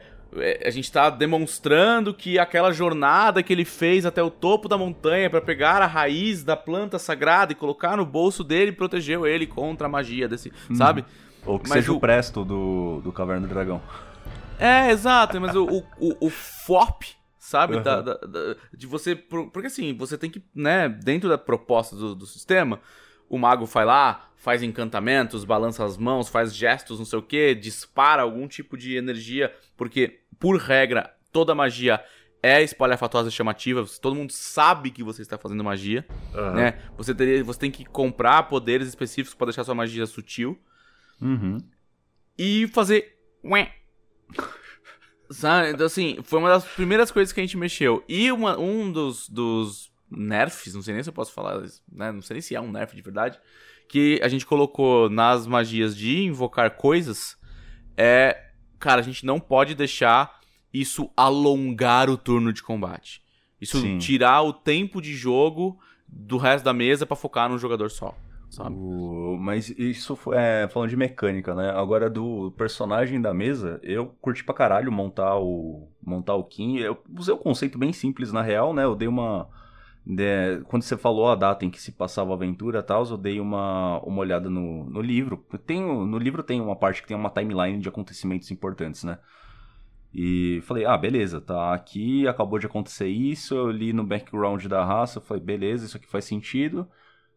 [0.65, 5.29] A gente tá demonstrando que aquela jornada que ele fez até o topo da montanha
[5.29, 9.87] pra pegar a raiz da planta sagrada e colocar no bolso dele protegeu ele contra
[9.87, 10.51] a magia desse.
[10.73, 11.03] Sabe?
[11.45, 13.81] Ou que Mas seja o, o- Presto do, do Caverna do Dragão.
[14.59, 17.07] É, exato, mas o, o, o, o FOP,
[17.39, 17.75] sabe?
[17.77, 17.83] Uhum.
[17.83, 19.15] Da- da- da- de você.
[19.15, 22.79] por- Porque assim, você tem que, né, dentro da proposta do, do sistema,
[23.33, 27.55] o mago vai lá, faz encantamentos, balança as mãos, faz gestos, não sei o que,
[27.55, 32.03] dispara algum tipo de energia, porque, por regra, toda magia
[32.43, 36.05] é espalhafatosa e chamativa, todo mundo sabe que você está fazendo magia,
[36.55, 36.81] né?
[36.97, 40.59] Você, teria, você tem que comprar poderes específicos para deixar sua magia sutil
[41.21, 41.59] Uhum.
[42.37, 43.15] e fazer.
[43.45, 43.71] ué.
[45.29, 45.69] Sabe?
[45.69, 48.03] Então, assim, foi uma das primeiras coisas que a gente mexeu.
[48.09, 52.11] E uma, um dos, dos nerfs, não sei nem se eu posso falar, né?
[52.11, 53.39] Não sei nem se é um nerf de verdade.
[53.89, 57.37] Que a gente colocou nas magias de invocar coisas.
[57.97, 58.49] É.
[58.79, 60.39] Cara, a gente não pode deixar
[60.73, 63.21] isso alongar o turno de combate.
[63.59, 63.97] Isso Sim.
[63.99, 68.15] tirar o tempo de jogo do resto da mesa pra focar num jogador só.
[68.49, 68.75] Sabe?
[68.75, 71.69] O- Mas isso foi é, falando de mecânica, né?
[71.71, 76.77] Agora do personagem da mesa, eu curti pra caralho montar o montar o Kim.
[76.77, 78.83] Eu usei o conceito bem simples na real, né?
[78.83, 79.47] Eu dei uma
[80.05, 83.17] de- quando você falou a data em que se passava a aventura e tal, eu
[83.17, 85.37] dei uma, uma olhada no, no livro.
[85.65, 89.19] Tem, o- no livro tem uma parte que tem uma timeline de acontecimentos importantes, né?
[90.13, 94.83] E falei, ah, beleza, tá aqui, acabou de acontecer isso, eu li no background da
[94.83, 96.87] raça, falei, beleza, isso aqui faz sentido.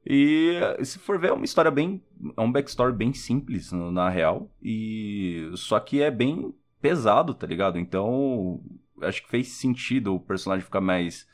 [0.05, 2.03] E se for ver, é uma história bem.
[2.37, 4.51] É um backstory bem simples, na real.
[4.63, 5.51] E.
[5.55, 7.79] Só que é bem pesado, tá ligado?
[7.79, 8.61] Então.
[9.03, 11.27] Acho que fez sentido o personagem ficar mais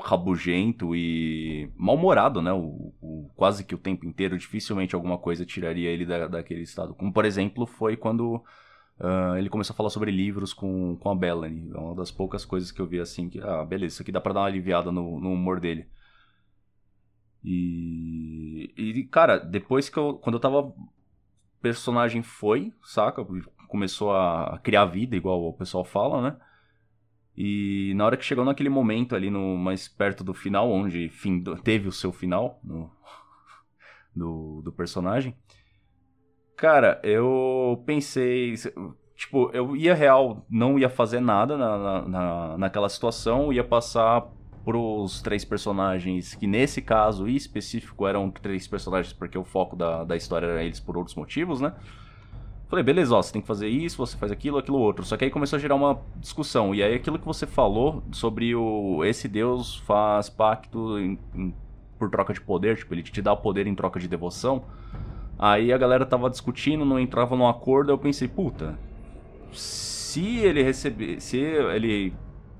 [0.00, 2.52] rabugento e mal-humorado, né?
[2.52, 4.38] O, o- quase que o tempo inteiro.
[4.38, 6.94] Dificilmente alguma coisa tiraria ele da, daquele estado.
[6.94, 8.42] Como, por exemplo, foi quando.
[9.00, 11.70] ah, ele começou a falar sobre livros com, com a Bellany.
[11.74, 14.20] É uma das poucas coisas que eu vi assim que, ah, beleza, isso aqui dá
[14.20, 15.86] pra dar uma aliviada no, no humor dele.
[17.44, 20.14] E, e, cara, depois que eu.
[20.14, 20.72] Quando eu tava
[21.62, 23.26] personagem foi, saca?
[23.68, 26.38] Começou a criar vida, igual o pessoal fala, né?
[27.40, 31.40] E na hora que chegou naquele momento ali, no mais perto do final, onde fim,
[31.62, 32.90] teve o seu final no,
[34.12, 35.36] do, do personagem,
[36.56, 38.54] cara, eu pensei.
[39.14, 44.26] Tipo, eu ia real, não ia fazer nada na, na, naquela situação, ia passar
[44.64, 50.16] pros três personagens, que nesse caso específico eram três personagens, porque o foco da, da
[50.16, 51.72] história era eles por outros motivos, né?
[52.68, 55.02] Falei, beleza, ó, você tem que fazer isso, você faz aquilo, aquilo outro.
[55.02, 56.74] Só que aí começou a gerar uma discussão.
[56.74, 61.54] E aí aquilo que você falou sobre o esse Deus faz pacto em, em,
[61.98, 64.64] por troca de poder, tipo, ele te dá o poder em troca de devoção.
[65.38, 68.78] Aí a galera tava discutindo, não entrava num acordo, eu pensei, puta,
[69.50, 72.12] se ele receber, se ele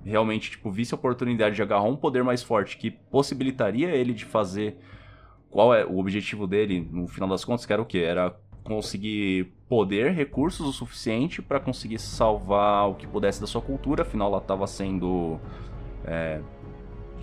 [0.04, 4.24] realmente tipo visse a oportunidade de agarrar um poder mais forte que possibilitaria ele de
[4.24, 4.78] fazer
[5.50, 7.98] qual é o objetivo dele no final das contas, que era o que?
[7.98, 14.02] Era conseguir poder, recursos o suficiente para conseguir salvar o que pudesse da sua cultura,
[14.02, 15.38] afinal ela estava sendo.
[16.04, 16.40] É,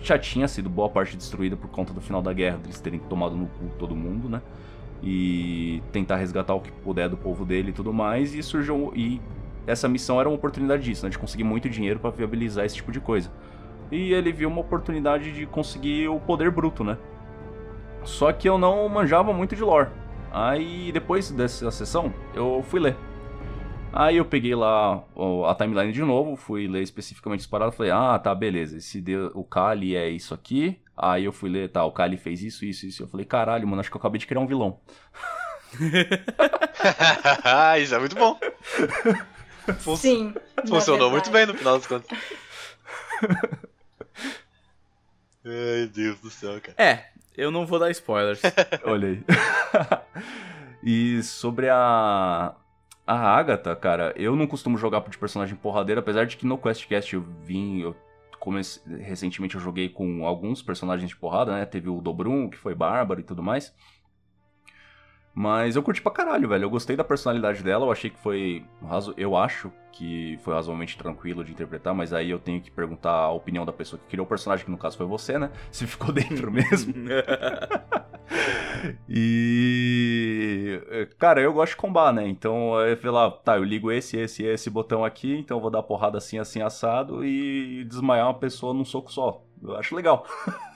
[0.00, 3.34] já tinha sido boa parte destruída por conta do final da guerra, deles terem tomado
[3.34, 4.40] no cu todo mundo, né?
[5.02, 8.92] E tentar resgatar o que puder do povo dele e tudo mais, e surgiu.
[8.94, 9.20] E
[9.66, 11.10] essa missão era uma oportunidade disso, né?
[11.10, 13.30] De conseguir muito dinheiro para viabilizar esse tipo de coisa.
[13.90, 16.96] E ele viu uma oportunidade de conseguir o poder bruto, né?
[18.04, 19.90] Só que eu não manjava muito de lore.
[20.36, 22.94] Aí depois dessa sessão, eu fui ler.
[23.90, 25.02] Aí eu peguei lá
[25.48, 29.30] a timeline de novo, fui ler especificamente as paradas, falei, ah, tá, beleza, esse deu,
[29.32, 30.78] o Kali é isso aqui.
[30.94, 33.02] Aí eu fui ler, tá, o Kali fez isso, isso, isso.
[33.02, 34.78] Eu falei, caralho, mano, acho que eu acabei de criar um vilão.
[37.80, 38.38] isso é muito bom.
[39.80, 40.34] Fun Sim.
[40.68, 42.18] Funcionou muito bem no final das contas.
[45.46, 46.74] Ai, Deus do céu, cara.
[46.76, 48.40] É, eu não vou dar spoilers.
[48.84, 49.24] Olha aí.
[50.82, 52.54] e sobre a.
[53.08, 57.14] A Agatha, cara, eu não costumo jogar de personagem porradeiro, apesar de que no QuestCast
[57.14, 57.80] eu vim.
[57.80, 57.94] Eu
[58.40, 61.64] comecei, recentemente eu joguei com alguns personagens de porrada, né?
[61.64, 63.72] Teve o Dobrum, que foi bárbaro e tudo mais.
[65.38, 66.64] Mas eu curti pra caralho, velho.
[66.64, 68.64] Eu gostei da personalidade dela, eu achei que foi.
[69.18, 73.30] Eu acho que foi razoavelmente tranquilo de interpretar, mas aí eu tenho que perguntar a
[73.30, 75.50] opinião da pessoa que criou o personagem, que no caso foi você, né?
[75.70, 76.94] Se ficou dentro mesmo.
[79.06, 80.80] e.
[81.18, 82.26] Cara, eu gosto de combar, né?
[82.26, 85.70] Então eu falei lá, tá, eu ligo esse, esse esse botão aqui, então eu vou
[85.70, 89.44] dar porrada assim, assim, assado e desmaiar uma pessoa num soco só.
[89.62, 90.24] Eu acho legal.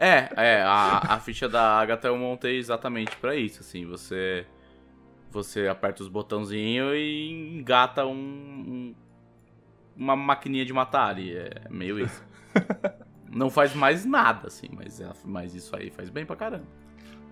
[0.00, 4.46] É, é, a, a ficha da Agatha eu montei exatamente para isso, assim, você
[5.30, 8.94] você aperta os botãozinhos e engata um, um,
[9.96, 12.24] uma maquininha de matar ali, é meio isso.
[13.28, 16.64] Não faz mais nada, assim, mas, é, mas isso aí faz bem pra caramba.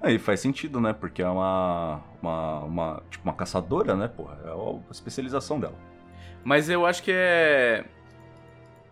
[0.02, 0.92] Aí faz sentido, né?
[0.92, 4.38] Porque é uma, uma, uma, tipo, uma caçadora, né, porra?
[4.44, 5.74] É a especialização dela.
[6.44, 7.87] Mas eu acho que é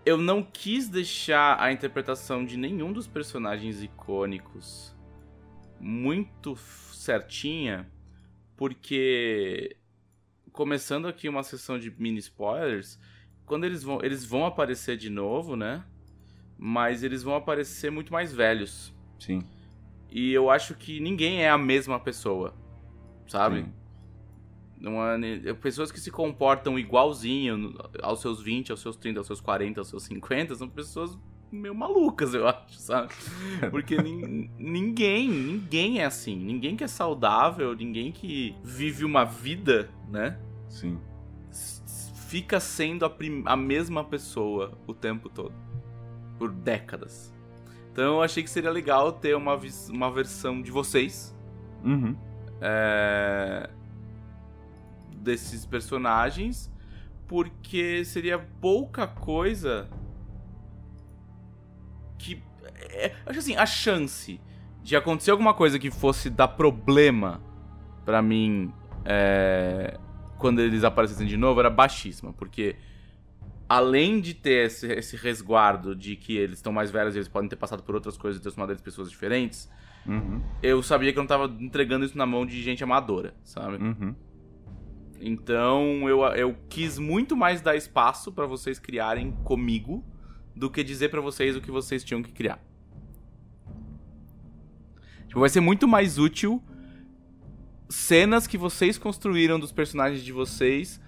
[0.04, 4.94] eu não quis deixar a interpretação de nenhum dos personagens icônicos
[5.80, 7.90] muito certinha,
[8.56, 9.76] porque
[10.52, 12.98] começando aqui uma sessão de mini spoilers,
[13.44, 15.84] quando eles vão, eles vão aparecer de novo, né?
[16.56, 18.94] Mas eles vão aparecer muito mais velhos.
[19.18, 19.42] Sim.
[20.10, 22.54] E eu acho que ninguém é a mesma pessoa,
[23.26, 23.62] sabe?
[23.62, 23.72] Sim.
[25.44, 29.80] É pessoas que se comportam igualzinho aos seus 20, aos seus 30, aos seus 40,
[29.80, 31.18] aos seus 50, são pessoas
[31.50, 33.14] meio malucas, eu acho, sabe?
[33.70, 33.96] Porque
[34.58, 36.36] ninguém, ninguém é assim.
[36.36, 40.38] Ninguém que é saudável, ninguém que vive uma vida, né?
[40.68, 40.98] Sim.
[42.28, 43.12] Fica sendo a,
[43.46, 45.54] a mesma pessoa o tempo todo.
[46.38, 47.32] Por décadas.
[47.92, 51.34] Então eu achei que seria legal ter uma, uma versão de vocês.
[51.84, 52.16] Uhum.
[52.60, 53.70] É
[55.24, 56.70] desses personagens,
[57.26, 59.88] porque seria pouca coisa
[62.18, 62.42] que.
[62.90, 64.40] É, acho assim, a chance
[64.82, 67.42] de acontecer alguma coisa que fosse dar problema
[68.04, 68.72] para mim
[69.04, 69.98] é,
[70.38, 72.76] quando eles aparecessem de novo era baixíssima, porque
[73.68, 77.48] além de ter esse, esse resguardo de que eles estão mais velhos e eles podem
[77.48, 79.70] ter passado por outras coisas e transformado eles pessoas diferentes,
[80.06, 80.42] uhum.
[80.62, 83.82] eu sabia que eu não tava entregando isso na mão de gente amadora, sabe?
[83.82, 84.14] Uhum.
[85.26, 90.04] Então eu, eu quis muito mais dar espaço para vocês criarem comigo
[90.54, 92.62] do que dizer para vocês o que vocês tinham que criar.
[95.26, 96.62] Tipo, vai ser muito mais útil
[97.88, 101.00] cenas que vocês construíram dos personagens de vocês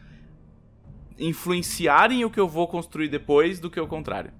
[1.18, 4.32] influenciarem o que eu vou construir depois do que o contrário.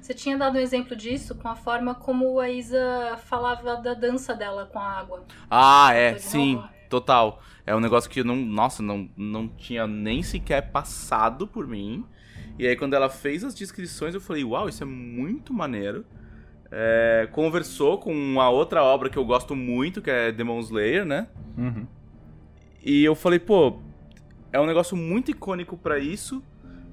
[0.00, 4.32] Você tinha dado um exemplo disso com a forma como a Isa falava da dança
[4.32, 5.26] dela com a água.
[5.50, 6.62] Ah, é, sim.
[6.88, 7.42] Total.
[7.66, 8.36] É um negócio que eu não.
[8.36, 12.04] Nossa, não, não tinha nem sequer passado por mim.
[12.58, 16.04] E aí, quando ela fez as descrições, eu falei, uau, isso é muito maneiro.
[16.70, 21.28] É, conversou com uma outra obra que eu gosto muito, que é Demon Slayer, né?
[21.56, 21.86] Uhum.
[22.84, 23.78] E eu falei, pô,
[24.52, 26.42] é um negócio muito icônico pra isso.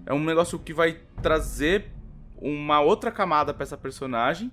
[0.05, 1.91] É um negócio que vai trazer
[2.37, 4.51] uma outra camada pra essa personagem.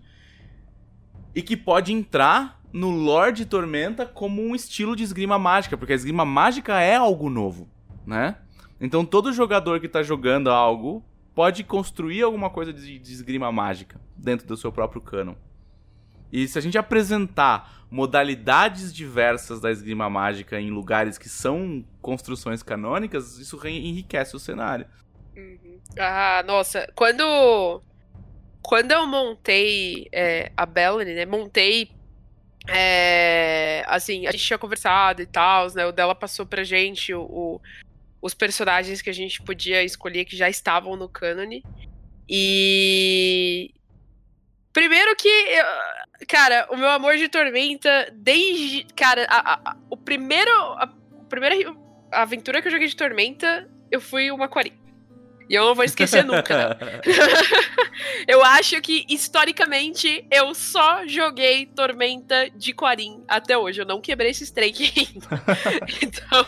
[1.34, 5.92] E que pode entrar no lore de Tormenta como um estilo de esgrima mágica, porque
[5.92, 7.68] a esgrima mágica é algo novo,
[8.06, 8.36] né?
[8.80, 11.04] Então todo jogador que tá jogando algo
[11.34, 15.34] pode construir alguma coisa de, de esgrima mágica dentro do seu próprio canon.
[16.32, 22.62] E se a gente apresentar modalidades diversas da esgrima mágica em lugares que são construções
[22.62, 24.86] canônicas, isso enriquece o cenário.
[25.36, 25.78] Uhum.
[25.98, 27.82] Ah, nossa, quando
[28.62, 31.26] quando eu montei é, a Bellany, né?
[31.26, 31.90] Montei
[32.68, 35.84] é, assim, a gente tinha conversado e tal, né?
[35.86, 37.60] O dela passou pra gente o, o-
[38.20, 41.62] os personagens que a gente podia escolher que já estavam no cânone.
[42.28, 43.74] E
[44.72, 45.28] primeiro que
[46.28, 51.74] cara, o meu amor de Tormenta desde, cara, a, a- o primeiro a, a primeira
[52.12, 54.72] aventura que eu joguei de Tormenta, eu fui uma Quarim.
[55.48, 56.68] E eu não vou esquecer nunca.
[56.80, 57.00] né?
[58.26, 63.80] eu acho que, historicamente, eu só joguei Tormenta de Quarim até hoje.
[63.82, 65.42] Eu não quebrei esse strike ainda.
[66.02, 66.46] então,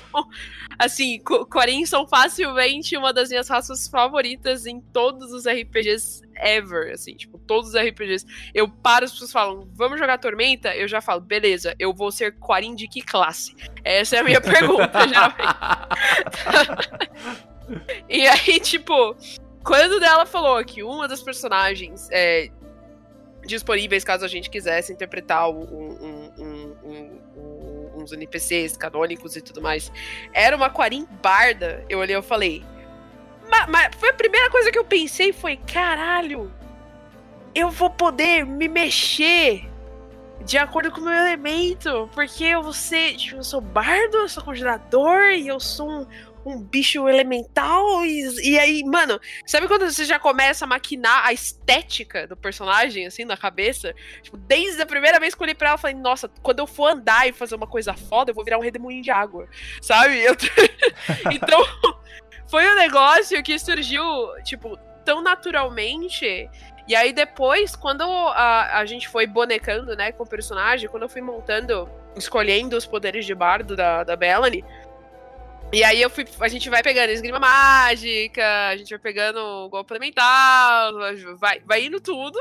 [0.79, 6.93] assim, Qu- Quarim são facilmente uma das minhas raças favoritas em todos os RPGs ever.
[6.93, 8.25] Assim, tipo, todos os RPGs.
[8.55, 10.75] Eu paro, as pessoas falam, vamos jogar Tormenta?
[10.75, 13.55] Eu já falo, beleza, eu vou ser Quarim de que classe?
[13.85, 15.55] Essa é a minha pergunta, geralmente.
[18.09, 19.17] E aí, tipo,
[19.65, 22.51] quando dela falou que uma das personagens é,
[23.47, 25.63] disponíveis, caso a gente quisesse interpretar um-
[26.39, 29.91] um- um- uns NPCs canônicos e tudo mais,
[30.33, 32.63] era uma Quarim Barda, eu olhei e falei.
[33.51, 36.53] "Ma- Mas, foi a primeira coisa que eu pensei foi, caralho,
[37.55, 39.65] eu vou poder me mexer
[40.45, 44.29] de acordo com o meu elemento, porque eu vou ser, tipo, eu sou bardo, eu
[44.29, 46.07] sou congelador e eu sou um,
[46.45, 51.33] um bicho elemental e, e aí, mano, sabe quando você já começa a maquinar a
[51.33, 53.95] estética do personagem, assim, na cabeça?
[54.23, 56.67] Tipo, desde a primeira vez que eu olhei pra ela, eu falei, nossa, quando eu
[56.67, 59.49] for andar e fazer uma coisa foda, eu vou virar um redemoinho de água,
[59.81, 60.23] sabe?
[60.23, 60.37] Eu-
[61.33, 61.61] então,
[62.47, 64.03] foi um negócio que surgiu,
[64.45, 66.49] tipo, tão naturalmente.
[66.87, 71.09] E aí depois, quando a, a gente foi bonecando, né, com o personagem, quando eu
[71.09, 74.63] fui montando, escolhendo os poderes de bardo da, da Bellany,
[75.75, 79.93] e aí eu fui, a gente vai pegando esgrima mágica, a gente vai pegando golpe
[79.93, 80.93] elemental,
[81.39, 82.39] vai, vai indo tudo.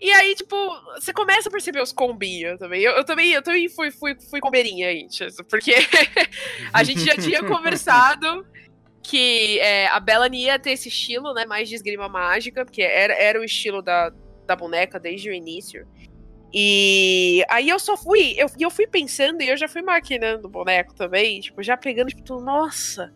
[0.00, 0.56] E aí, tipo,
[0.94, 2.82] você começa a perceber os combinhos também.
[2.82, 5.06] Eu, eu também, eu também fui, fui, fui combeirinha aí,
[5.48, 5.74] porque
[6.72, 8.46] a gente já tinha conversado
[9.02, 13.12] que é, a Bellany ia ter esse estilo, né, mais de esgrima mágica, porque era,
[13.14, 14.12] era o estilo da,
[14.46, 15.86] da boneca desde o início.
[16.56, 20.46] E aí eu só fui, eu, e eu fui pensando e eu já fui maquinando
[20.46, 23.12] o boneco também, tipo, já pegando, tipo, nossa,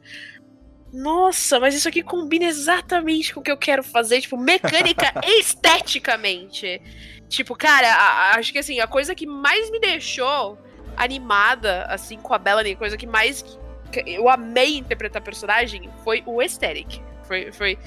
[0.93, 5.39] nossa, mas isso aqui combina exatamente com o que eu quero fazer, tipo, mecânica e
[5.41, 6.81] esteticamente.
[7.29, 10.59] Tipo, cara, a- a- acho que assim, a coisa que mais me deixou
[10.97, 13.57] animada, assim, com a Bellany, a coisa que mais que
[14.07, 17.01] eu amei interpretar a personagem foi o aesthetic.
[17.29, 17.79] Foi, foi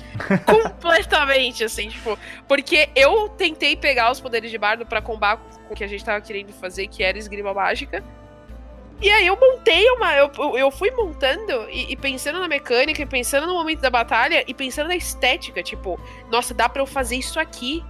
[0.46, 2.18] completamente assim, tipo,
[2.48, 6.06] porque eu tentei pegar os poderes de bardo pra combar com o que a gente
[6.06, 8.04] tava querendo fazer, que era esgrima mágica.
[9.02, 10.14] E aí eu montei uma.
[10.16, 14.44] Eu, eu- fui montando e, e pensando na mecânica, e pensando no momento da batalha,
[14.48, 17.84] e pensando na estética, tipo, nossa, dá pra eu fazer isso aqui.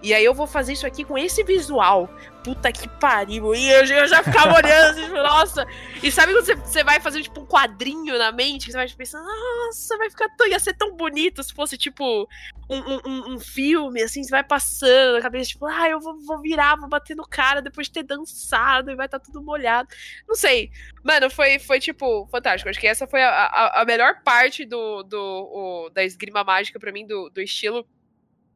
[0.00, 2.08] E aí eu vou fazer isso aqui com esse visual.
[2.44, 3.52] Puta que pariu.
[3.54, 5.66] E eu, eu já ficava olhando assim, tipo, nossa.
[6.02, 8.66] E sabe quando você, você vai fazer, tipo, um quadrinho na mente?
[8.66, 10.46] que Você vai pensando, nossa, vai ficar tão.
[10.46, 12.28] ia ser tão bonito se fosse, tipo,
[12.70, 16.40] um, um- um, filme, assim, você vai passando na cabeça, tipo, ah, eu vou, vou
[16.40, 19.88] virar, vou bater no cara depois de ter dançado e vai estar tudo molhado.
[20.28, 20.70] Não sei.
[21.02, 22.70] Mano, foi, foi tipo, fantástico.
[22.70, 26.78] Acho que essa foi a, a, a melhor parte do, do, o- da esgrima mágica
[26.78, 27.84] pra mim, do, do estilo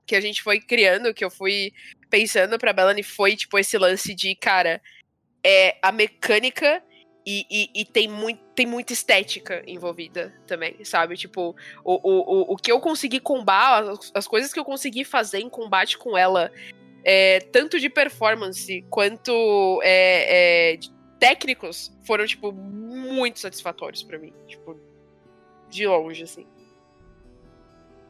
[0.07, 1.73] que a gente foi criando, que eu fui
[2.11, 4.81] pensando pra Bellany, foi, tipo, esse lance de, cara,
[5.45, 6.83] é a mecânica
[7.25, 11.17] e, e, e tem, muito, tem muita estética envolvida também, sabe?
[11.17, 15.39] Tipo, o, o, o, que eu consegui combar, as, as coisas que eu consegui fazer
[15.39, 16.51] em combate com ela,
[17.05, 20.79] é, tanto de performance quanto é, é,
[21.19, 24.33] técnicos, foram, tipo, muito satisfatórios pra mim.
[24.47, 24.79] Tipo,
[25.71, 26.47] de longe, assim.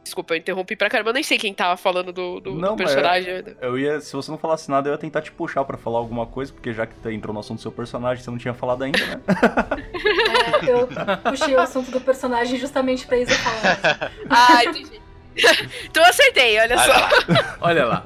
[0.03, 1.11] Desculpa, eu interrompi pra caramba.
[1.11, 3.43] Eu nem sei quem tava falando do, do, Não, do mas personagem.
[3.61, 6.25] Eu ia, se você não falasse nada, eu ia tentar te puxar pra falar alguma
[6.25, 8.83] coisa, porque já que tá- entrou no assunto do seu personagem, você não tinha falado
[8.83, 9.21] ainda, né?
[10.63, 10.87] É, eu
[11.31, 14.11] puxei o assunto do personagem justamente pra Isa falar.
[14.29, 15.01] Ah, entendi.
[15.85, 16.91] então eu acertei, olha Olha só.
[16.91, 17.57] lá.
[17.61, 18.05] Olha lá.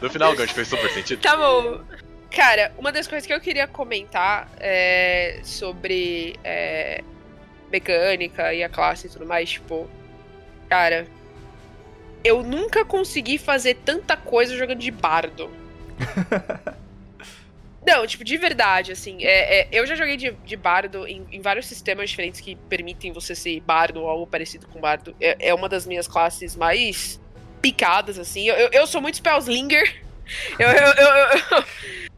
[0.00, 1.20] No final, o gancho fez super sentido.
[1.22, 1.80] Tá bom.
[2.30, 7.02] Cara, uma das coisas que eu queria comentar é sobre é,
[7.70, 9.88] mecânica e a classe e tudo mais, tipo.
[10.68, 11.06] Cara,
[12.26, 15.50] eu nunca consegui fazer tanta coisa jogando de bardo.
[17.86, 19.24] Não, tipo, de verdade, assim.
[19.24, 23.12] É, é, eu já joguei de, de bardo em, em vários sistemas diferentes que permitem
[23.12, 25.14] você ser bardo ou algo parecido com bardo.
[25.20, 27.20] É, é uma das minhas classes mais
[27.62, 28.48] picadas, assim.
[28.48, 30.04] Eu, eu, eu sou muito spellslinger.
[30.58, 31.64] Eu, eu, eu,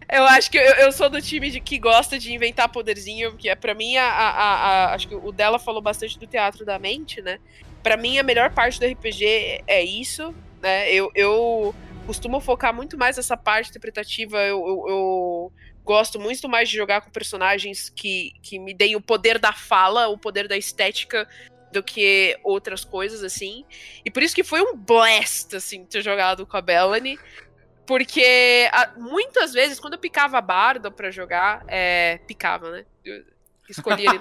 [0.09, 3.55] eu, acho que eu, sou do time de, que gosta de inventar poderzinho, porque é
[3.55, 7.21] para mim a, a, a- acho que o dela falou bastante do teatro da mente,
[7.21, 7.39] né?
[7.83, 10.93] Pra mim a melhor parte do RPG é isso, né?
[10.93, 11.75] Eu, eu
[12.07, 14.39] costumo focar muito mais nessa parte interpretativa.
[14.39, 15.53] Eu, eu, eu
[15.85, 20.09] gosto muito mais de jogar com personagens que, que me deem o poder da fala,
[20.09, 21.27] o poder da estética
[21.73, 23.65] do que outras coisas assim.
[24.05, 27.19] E por isso que foi um blast assim ter jogado com a Bellany.
[27.87, 32.85] Porque a- muitas vezes, quando eu picava Bardo pra jogar, é, picava, né?
[33.03, 33.25] Eu
[33.69, 34.21] escolhi ele.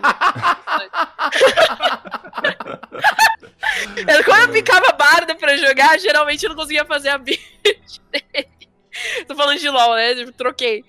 [4.26, 7.42] Quando eu picava Bardo pra jogar, geralmente eu não conseguia fazer a build
[8.12, 8.48] dele.
[9.28, 10.14] Tô falando de LOL, né?
[10.14, 10.84] Eu troquei.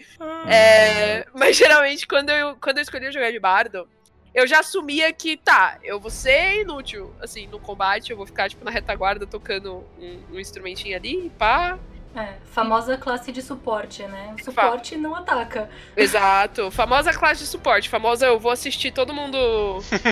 [0.47, 3.87] É, mas geralmente, quando eu, quando eu escolhia jogar de Bardo,
[4.35, 8.49] eu já assumia que, tá, eu vou ser inútil, assim, no combate, eu vou ficar,
[8.49, 11.79] tipo, na retaguarda tocando um, um instrumentinho ali, pá,
[12.19, 14.35] É, famosa classe de suporte, né?
[14.41, 15.71] O suporte não ataca.
[15.97, 16.69] Exato.
[16.71, 17.89] Famosa classe de suporte.
[17.89, 19.39] Famosa eu vou assistir todo mundo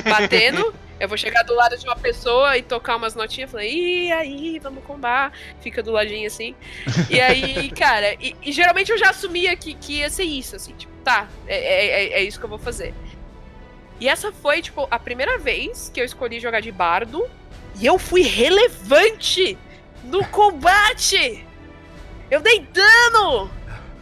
[0.04, 0.72] batendo.
[1.00, 3.50] eu vou chegar do lado de uma pessoa e tocar umas notinhas.
[3.50, 5.32] Falar, e aí, vamos combar.
[5.60, 6.54] Fica do ladinho assim.
[7.10, 10.74] E aí, cara, e, e geralmente eu já assumia que, que ia ser isso, assim,
[10.74, 12.94] tipo, tá, é, é, é- é isso que eu vou fazer.
[13.98, 17.28] E essa foi, tipo, a primeira vez que eu escolhi jogar de bardo.
[17.78, 19.58] E eu fui relevante
[20.04, 21.44] no combate!
[22.30, 23.50] Eu dei dano!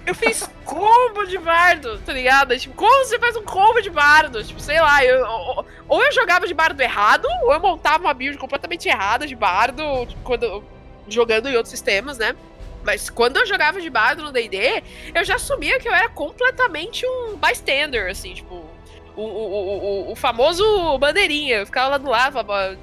[0.07, 2.59] Eu fiz combo de bardo, tá ligado?
[2.59, 4.43] Tipo, como você faz um combo de bardo?
[4.43, 8.14] Tipo, sei lá, eu, ou, ou eu jogava de bardo errado, ou eu montava uma
[8.14, 9.83] build completamente errada de bardo
[10.22, 10.64] quando,
[11.09, 12.35] jogando em outros sistemas, né?
[12.83, 14.83] Mas quando eu jogava de bardo no D&D,
[15.14, 18.72] eu já assumia que eu era completamente um bystander, assim, tipo...
[19.16, 21.59] O, o, o, o, famoso bandeirinha.
[21.59, 22.77] Eu ficava lá do lado, falava,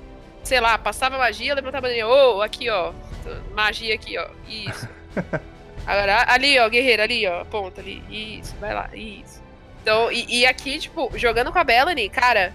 [0.46, 2.08] sei lá, passava magia, levantava a bandeirinha.
[2.08, 2.94] Ô, aqui, ó.
[3.54, 4.30] Magia aqui, ó.
[4.48, 4.88] Isso.
[5.86, 8.04] Agora, ali, ó, guerreiro, ali, ó, ponta ali.
[8.10, 9.42] Isso, vai lá, isso.
[9.82, 12.54] Então, e, e aqui, tipo, jogando com a Bellany, cara,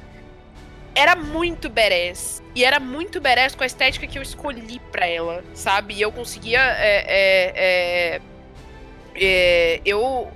[0.95, 2.43] era muito badass.
[2.55, 5.95] E era muito badass com a estética que eu escolhi pra ela, sabe?
[5.95, 6.61] E eu conseguia.
[6.61, 8.21] É, é, é,
[9.15, 10.31] é, eu.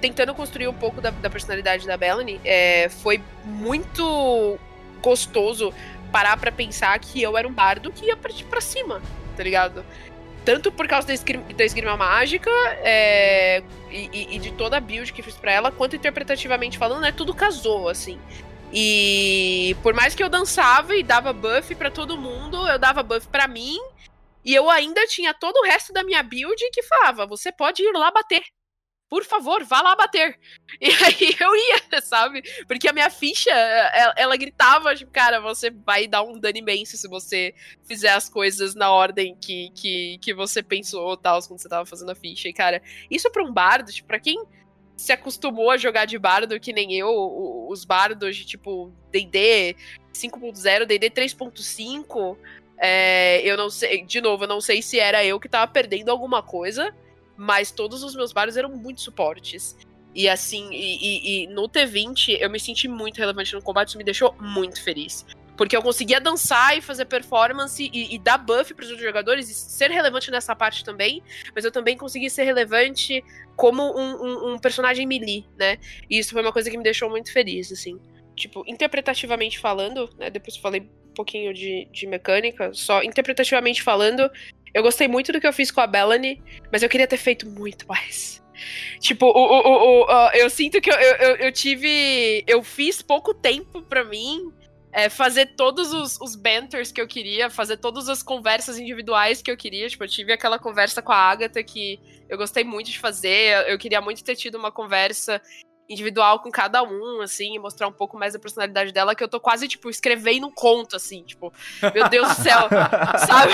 [0.00, 4.58] Tentando construir um pouco da, da personalidade da Bellany, é, foi muito
[5.02, 5.74] gostoso
[6.10, 9.02] parar pra pensar que eu era um bardo que ia partir pra cima,
[9.36, 9.84] tá ligado?
[10.50, 12.50] Tanto por causa da esgrima, da esgrima mágica
[12.82, 17.12] é, e, e- de toda a build que fiz pra ela, quanto interpretativamente falando, né?
[17.12, 18.20] Tudo casou, assim.
[18.72, 23.28] E por mais que eu dançava e dava buff pra todo mundo, eu dava buff
[23.28, 23.78] pra mim.
[24.44, 27.92] E eu ainda tinha todo o resto da minha build que falava: você pode ir
[27.92, 28.42] lá bater.
[29.08, 30.36] Por favor, vá lá bater.
[30.80, 31.79] E aí eu ia,
[32.10, 32.42] sabe?
[32.66, 36.96] Porque a minha ficha, ela, ela gritava, tipo, cara, você vai dar um dano imenso
[36.96, 37.54] se você
[37.86, 42.10] fizer as coisas na ordem que, que, que você pensou, tal, quando você tava fazendo
[42.10, 42.48] a ficha.
[42.48, 44.44] E, cara, isso pra um bardo, tipo, pra quem
[44.96, 47.08] se acostumou a jogar de bardo, que nem eu,
[47.68, 49.76] os bardos de, tipo, D&D
[50.12, 52.36] 5.0, D&D 3.5,
[52.76, 56.10] é, eu não sei, de novo, eu não sei se era eu que tava perdendo
[56.10, 56.94] alguma coisa,
[57.36, 59.76] mas todos os meus bardos eram muito suportes.
[60.14, 63.98] E assim, e, e- e no T20 eu me senti muito relevante no combate, isso
[63.98, 65.24] me deixou muito feliz.
[65.56, 69.48] Porque eu conseguia dançar e fazer performance e, e dar buff para os outros jogadores
[69.50, 71.22] e ser relevante nessa parte também,
[71.54, 73.22] mas eu também consegui ser relevante
[73.56, 74.14] como um,
[74.50, 75.76] um- um personagem melee, né?
[76.08, 78.00] E isso foi uma coisa que me deixou muito feliz, assim.
[78.34, 80.30] Tipo, interpretativamente falando, né?
[80.30, 84.30] Depois eu falei um pouquinho de, de mecânica, só interpretativamente falando,
[84.72, 86.42] eu gostei muito do que eu fiz com a Bellany,
[86.72, 88.39] mas eu queria ter feito muito mais.
[88.98, 92.44] Tipo, o, o, o, o- eu sinto que eu, eu, eu- tive.
[92.46, 94.52] Eu fiz pouco tempo pra mim
[94.92, 99.50] é, fazer todos os, os banters que eu queria, fazer todas as conversas individuais que
[99.50, 99.88] eu queria.
[99.88, 103.68] Tipo, eu tive aquela conversa com a Agatha que eu gostei muito de fazer.
[103.68, 105.40] Eu queria muito ter tido uma conversa
[105.90, 109.28] individual com cada um, assim, e mostrar um pouco mais da personalidade dela, que eu
[109.28, 111.52] tô quase, tipo, escrevendo um conto, assim, tipo,
[111.92, 112.68] meu Deus do céu,
[113.26, 113.52] sabe?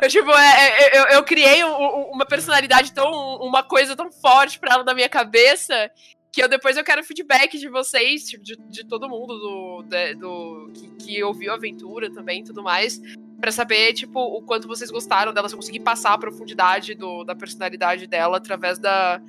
[0.00, 3.10] Eu, tipo, é, é, eu, eu criei um, uma personalidade tão,
[3.40, 5.90] uma coisa tão forte pra ela na minha cabeça,
[6.30, 10.14] que eu depois eu quero feedback de vocês, tipo, de, de todo mundo do, de,
[10.14, 13.00] do que, que ouviu a aventura também e tudo mais,
[13.40, 17.24] para saber, tipo, o quanto vocês gostaram dela, se eu conseguir passar a profundidade do,
[17.24, 19.20] da personalidade dela através da,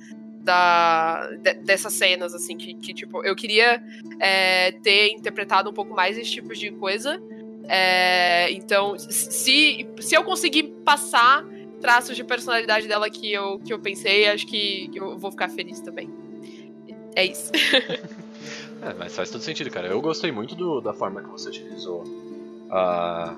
[0.44, 3.82] da, de, dessas cenas, assim, que, que tipo, eu queria
[4.20, 7.20] é, ter interpretado um pouco mais esse tipo de coisa.
[7.66, 11.44] É, então, se, se eu conseguir passar
[11.80, 15.80] traços de personalidade dela que eu, que eu pensei, acho que eu vou ficar feliz
[15.80, 16.10] também.
[17.16, 17.50] É isso.
[18.82, 19.88] é, mas faz todo sentido, cara.
[19.88, 22.04] Eu gostei muito do, da forma que você utilizou
[22.70, 23.34] a,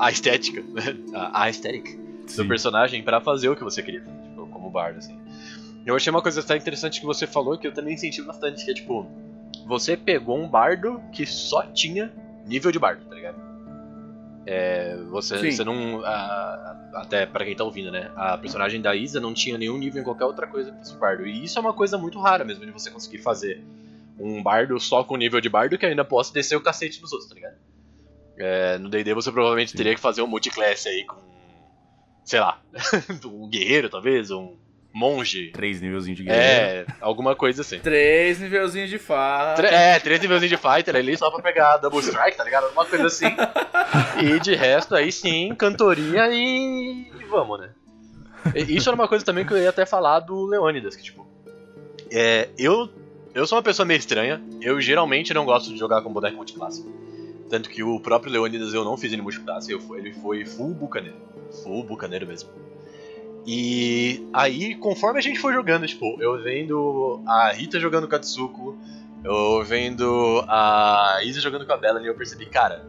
[0.00, 0.64] a estética,
[1.14, 1.96] a, a estética
[2.36, 5.19] do personagem para fazer o que você queria, tipo, como bardo, assim.
[5.84, 8.70] Eu achei uma coisa até interessante que você falou, que eu também senti bastante, que
[8.70, 9.06] é tipo,
[9.66, 12.12] você pegou um bardo que só tinha
[12.46, 13.50] nível de bardo, tá ligado?
[14.46, 16.04] É, você, você não.
[16.04, 18.10] A, até para quem tá ouvindo, né?
[18.16, 21.26] A personagem da Isa não tinha nenhum nível em qualquer outra coisa que esse bardo.
[21.26, 23.62] E isso é uma coisa muito rara mesmo, de você conseguir fazer
[24.18, 27.28] um bardo só com nível de bardo que ainda possa descer o cacete dos outros,
[27.28, 27.56] tá ligado?
[28.38, 29.76] É, no DD você provavelmente Sim.
[29.76, 31.16] teria que fazer um multiclass aí com.
[32.24, 32.60] Sei lá,
[33.24, 34.56] um guerreiro talvez, um
[34.92, 35.50] monge.
[35.52, 36.86] Três nivelzinhos de guerreiro.
[36.90, 37.78] É, alguma coisa assim.
[37.78, 39.64] Três nivelzinhos de fighter.
[39.72, 42.64] É, três nivelzinhos de fighter ali só pra pegar double strike, tá ligado?
[42.64, 43.26] Alguma coisa assim.
[44.22, 47.70] e de resto, aí sim, cantoria e, e vamos, né?
[48.54, 51.26] E isso era uma coisa também que eu ia até falar do Leônidas, que tipo.
[52.10, 52.88] É, eu,
[53.34, 54.42] eu sou uma pessoa meio estranha.
[54.60, 56.84] Eu geralmente não gosto de jogar com boneco multiclasse.
[57.48, 61.16] Tanto que o próprio Leônidas eu não fiz ele multiclasse, eu, ele foi full bucaneiro.
[61.62, 62.48] Full bucaneiro mesmo.
[63.46, 68.18] E aí, conforme a gente foi jogando, tipo, eu vendo a Rita jogando com a
[68.18, 68.76] Tsuko,
[69.24, 72.84] eu vendo a Isa jogando com a Bella, e eu percebi, cara,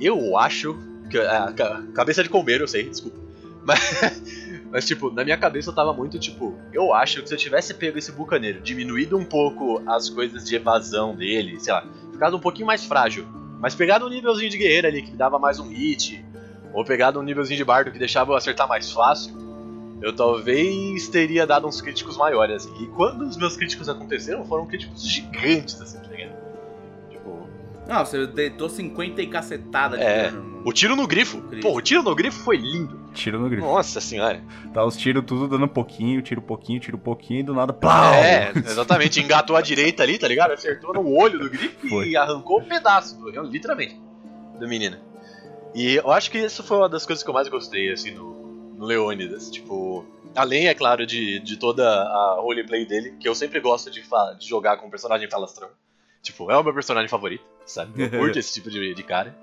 [0.00, 0.76] eu acho
[1.10, 1.18] que.
[1.18, 1.52] A,
[1.94, 3.18] cabeça de colmeiro, eu sei, desculpa.
[3.68, 4.22] Mas,
[4.70, 7.74] mas, tipo, na minha cabeça eu tava muito tipo, eu acho que se eu tivesse
[7.74, 12.40] pego esse bucaneiro, diminuído um pouco as coisas de evasão dele, sei lá, ficado um
[12.40, 13.26] pouquinho mais frágil,
[13.60, 16.24] mas pegado um nívelzinho de guerreiro ali que dava mais um hit,
[16.72, 19.47] ou pegado um nívelzinho de bardo que deixava eu acertar mais fácil
[20.00, 22.84] eu talvez teria dado uns críticos maiores, assim.
[22.84, 26.36] E quando os meus críticos aconteceram, foram críticos gigantes, assim, tá ligado?
[27.10, 27.48] Tipo.
[27.88, 30.32] Não, você deitou 50 e cacetada de é,
[30.64, 31.42] O tiro no grifo.
[31.60, 32.98] Pô, o tiro no grifo foi lindo.
[33.12, 33.66] Tiro no grifo.
[33.66, 34.40] Nossa senhora.
[34.72, 37.72] Tá os tiros tudo dando pouquinho, tiro pouquinho, tiro pouquinho e do nada.
[37.72, 38.14] Plau!
[38.14, 39.20] É, exatamente.
[39.20, 40.52] Engatou a direita ali, tá ligado?
[40.52, 42.10] Acertou no olho do grifo foi.
[42.10, 43.18] e arrancou um pedaço,
[43.50, 44.00] literalmente,
[44.60, 44.96] do menino.
[45.74, 48.14] E eu acho que isso foi uma das coisas que eu mais gostei, assim,
[48.78, 49.50] Leônidas.
[49.50, 50.04] Tipo,
[50.34, 54.46] além, é claro, de, de toda a roleplay dele, que eu sempre gosto de, de
[54.46, 55.68] jogar com um personagem falastrão.
[56.22, 58.02] Tipo, é o meu personagem favorito, sabe?
[58.02, 59.36] Eu curto esse tipo de, de cara.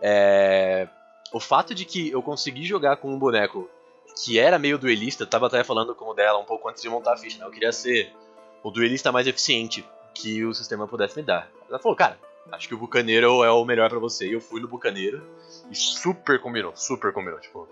[0.00, 0.88] É...
[1.32, 3.68] O fato de que eu consegui jogar com um boneco
[4.22, 7.14] que era meio duelista, tava até falando com o dela um pouco antes de montar
[7.14, 7.46] a ficha, né?
[7.46, 8.12] Eu queria ser
[8.62, 9.84] o duelista mais eficiente
[10.14, 11.50] que o sistema pudesse me dar.
[11.68, 12.18] Ela falou, cara,
[12.52, 14.28] acho que o Bucaneiro é o melhor para você.
[14.28, 15.26] E eu fui no Bucaneiro
[15.70, 17.40] e super combinou, super combinou.
[17.40, 17.68] Tipo,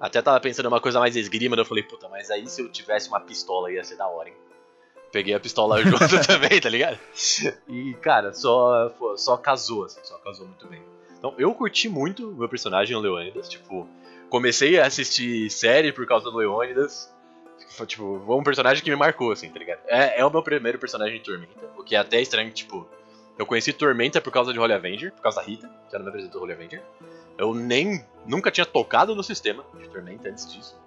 [0.00, 2.68] até tava pensando em uma coisa mais esgrima, eu falei, puta, mas aí se eu
[2.68, 4.36] tivesse uma pistola ia ser da hora, hein?
[5.10, 6.98] Peguei a pistola junto também, tá ligado?
[7.68, 10.82] E, cara, só, só casou, assim, só casou muito bem.
[11.18, 13.88] Então, eu curti muito o meu personagem, o Leônidas, tipo,
[14.28, 17.12] comecei a assistir série por causa do Leônidas.
[17.86, 19.80] Tipo, foi um personagem que me marcou, assim, tá ligado?
[19.86, 22.86] É, é o meu primeiro personagem de Tormenta, o que é até estranho, tipo,
[23.38, 26.08] eu conheci Tormenta por causa de Holy Avenger, por causa da Rita, que era me
[26.08, 26.82] apresentou Holy Avenger.
[27.38, 30.78] Eu nem nunca tinha tocado no sistema de Tormenta antes disso.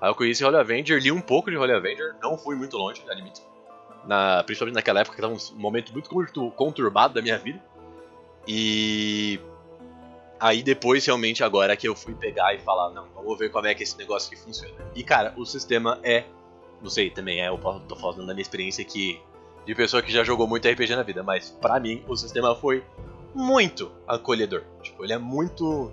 [0.00, 3.02] Aí eu conheci Holy Avenger, li um pouco de Holy Avenger, não fui muito longe,
[3.08, 3.40] admito.
[4.04, 6.08] Na, principalmente naquela época que estava um momento muito
[6.52, 7.60] conturbado da minha vida.
[8.46, 9.40] E
[10.38, 13.74] aí depois realmente agora que eu fui pegar e falar, não, vamos ver como é
[13.74, 14.74] que esse negócio aqui funciona.
[14.94, 16.24] E cara, o sistema é,
[16.80, 19.20] não sei, também é, eu tô falando da minha experiência aqui
[19.64, 22.84] de pessoa que já jogou muito RPG na vida, mas para mim o sistema foi
[23.36, 24.64] muito acolhedor.
[24.82, 25.92] Tipo, ele é muito.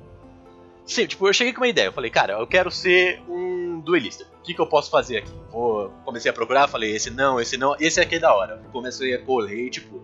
[0.85, 1.87] Sim, tipo, eu cheguei com uma ideia.
[1.87, 4.25] Eu falei, cara, eu quero ser um duelista.
[4.39, 5.31] O que, que eu posso fazer aqui?
[5.51, 5.89] Vou...
[6.03, 8.61] Comecei a procurar, falei, esse não, esse não, esse aqui é da hora.
[8.71, 10.01] Comecei a correr, tipo.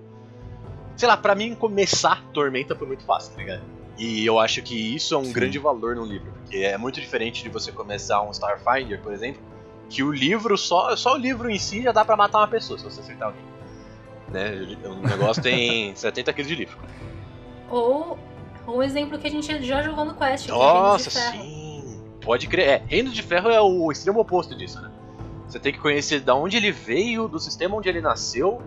[0.96, 3.64] Sei lá, pra mim começar Tormenta foi muito fácil, tá ligado?
[3.98, 5.34] E eu acho que isso é um Sim.
[5.34, 9.42] grande valor no livro, porque é muito diferente de você começar um Starfinder, por exemplo,
[9.90, 12.78] que o livro, só, só o livro em si já dá pra matar uma pessoa
[12.78, 13.44] se você acertar alguém.
[14.30, 14.78] Né?
[14.86, 16.78] O negócio tem 70 kg de livro.
[17.70, 18.18] Ou
[18.68, 20.48] um exemplo que a gente já jogou no Quest.
[20.50, 22.00] Nossa, sim!
[22.22, 22.68] Pode crer.
[22.68, 24.92] É, Reino de Ferro é o extremo oposto disso, né?
[25.48, 28.62] Você tem que conhecer de onde ele veio, do sistema onde ele nasceu,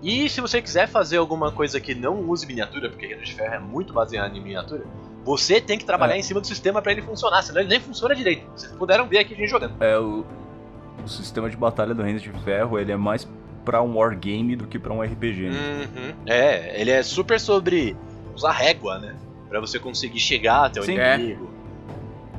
[0.00, 3.54] E se você quiser fazer alguma coisa que não use miniatura, porque Reino de Ferro
[3.54, 4.84] é muito baseado em miniatura,
[5.24, 6.18] você tem que trabalhar É.
[6.18, 8.44] em cima do sistema pra ele funcionar, senão ele nem funciona direito.
[8.54, 9.74] Vocês puderam ver aqui a gente jogando.
[9.82, 10.24] É, o,
[11.04, 13.26] o sistema de batalha do Reino de Ferro, ele é mais
[13.64, 15.88] pra um wargame do que pra um RPG, né?
[15.96, 16.14] Uhum.
[16.26, 17.96] É, ele é super sobre
[18.38, 19.14] usar régua, né?
[19.48, 20.96] Pra você conseguir chegar até o Sim.
[20.98, 21.50] inimigo.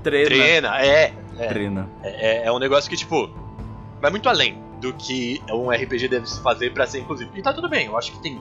[0.03, 0.27] Treina.
[0.29, 1.13] Treina, é.
[1.37, 1.89] É, Treina.
[2.03, 2.45] é.
[2.47, 3.29] é um negócio que, tipo,
[4.01, 7.31] vai muito além do que um RPG deve se fazer pra ser inclusivo.
[7.35, 8.39] E tá tudo bem, eu acho que tem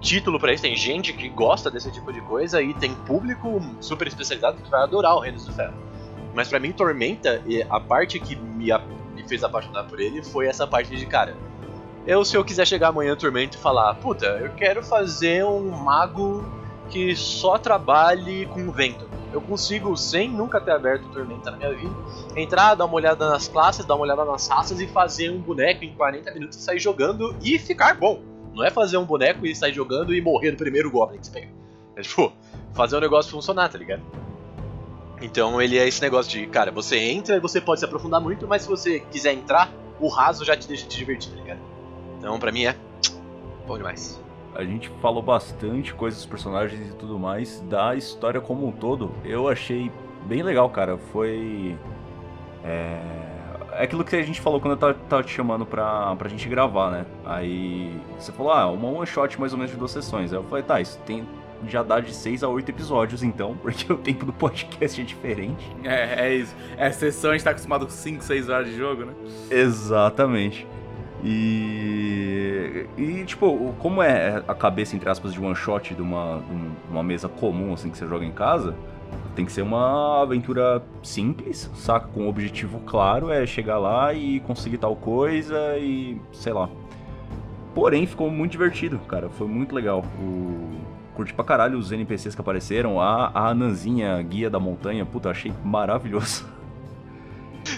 [0.00, 4.06] título pra isso, tem gente que gosta desse tipo de coisa e tem público super
[4.06, 5.74] especializado que vai adorar o Reino do Ferro.
[6.34, 8.68] Mas pra mim, Tormenta, a parte que me,
[9.14, 11.36] me fez apaixonar por ele foi essa parte de, cara,
[12.06, 15.68] eu se eu quiser chegar amanhã no Tormenta e falar, puta, eu quero fazer um
[15.70, 16.44] mago
[16.90, 19.08] que só trabalhe com vento.
[19.32, 21.94] Eu consigo, sem nunca ter aberto Tormenta na minha vida,
[22.34, 25.84] entrar, dar uma olhada nas classes, dar uma olhada nas raças e fazer um boneco
[25.84, 28.20] em 40 minutos sair jogando e ficar bom.
[28.54, 31.32] Não é fazer um boneco e sair jogando e morrer no primeiro Goblin que você
[31.32, 31.48] pega.
[31.94, 32.32] É tipo,
[32.72, 34.02] fazer o negócio funcionar, tá ligado?
[35.20, 38.46] Então ele é esse negócio de, cara, você entra e você pode se aprofundar muito,
[38.46, 39.70] mas se você quiser entrar,
[40.00, 41.60] o raso já te deixa te divertir, tá ligado?
[42.18, 42.76] Então pra mim é
[43.66, 44.20] bom demais.
[44.58, 47.60] A gente falou bastante coisas dos personagens e tudo mais.
[47.68, 49.88] Da história como um todo, eu achei
[50.26, 50.98] bem legal, cara.
[50.98, 51.78] Foi.
[52.64, 53.00] É.
[53.70, 56.48] É aquilo que a gente falou quando eu tava, tava te chamando pra, pra gente
[56.48, 57.06] gravar, né?
[57.24, 60.32] Aí você falou, ah, uma one shot mais ou menos de duas sessões.
[60.32, 61.24] Aí eu falei, tá, isso tem,
[61.68, 65.64] já dá de seis a oito episódios então, porque o tempo do podcast é diferente.
[65.84, 66.56] É, é isso.
[66.76, 69.12] É sessão, a gente tá acostumado com 5, 6 horas de jogo, né?
[69.48, 70.66] Exatamente.
[71.24, 76.54] E, e tipo, como é a cabeça, entre aspas, de one shot de uma, de
[76.54, 78.74] um- uma mesa comum, assim, que você joga em casa,
[79.34, 82.08] tem que ser uma aventura simples, saca?
[82.08, 86.68] Com um objetivo claro, é chegar lá e conseguir tal coisa e sei lá.
[87.74, 89.28] Porém, ficou muito divertido, cara.
[89.28, 90.04] Foi muito legal.
[90.20, 90.78] O...
[91.14, 93.00] Curti pra caralho os NPCs que apareceram.
[93.00, 96.46] A, a Ananzinha, guia da montanha, puta, achei maravilhoso.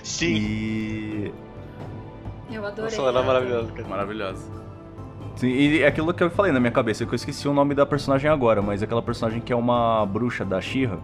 [0.03, 0.35] Sim.
[0.35, 1.33] E
[2.51, 2.97] Eu adorei.
[2.97, 3.89] Nossa, ela é maravilhosa, cara.
[3.89, 4.61] Maravilhosa.
[5.37, 7.75] Sim, e é aquilo que eu falei na minha cabeça, que eu esqueci o nome
[7.75, 10.99] da personagem agora, mas aquela personagem que é uma bruxa da She-Ra,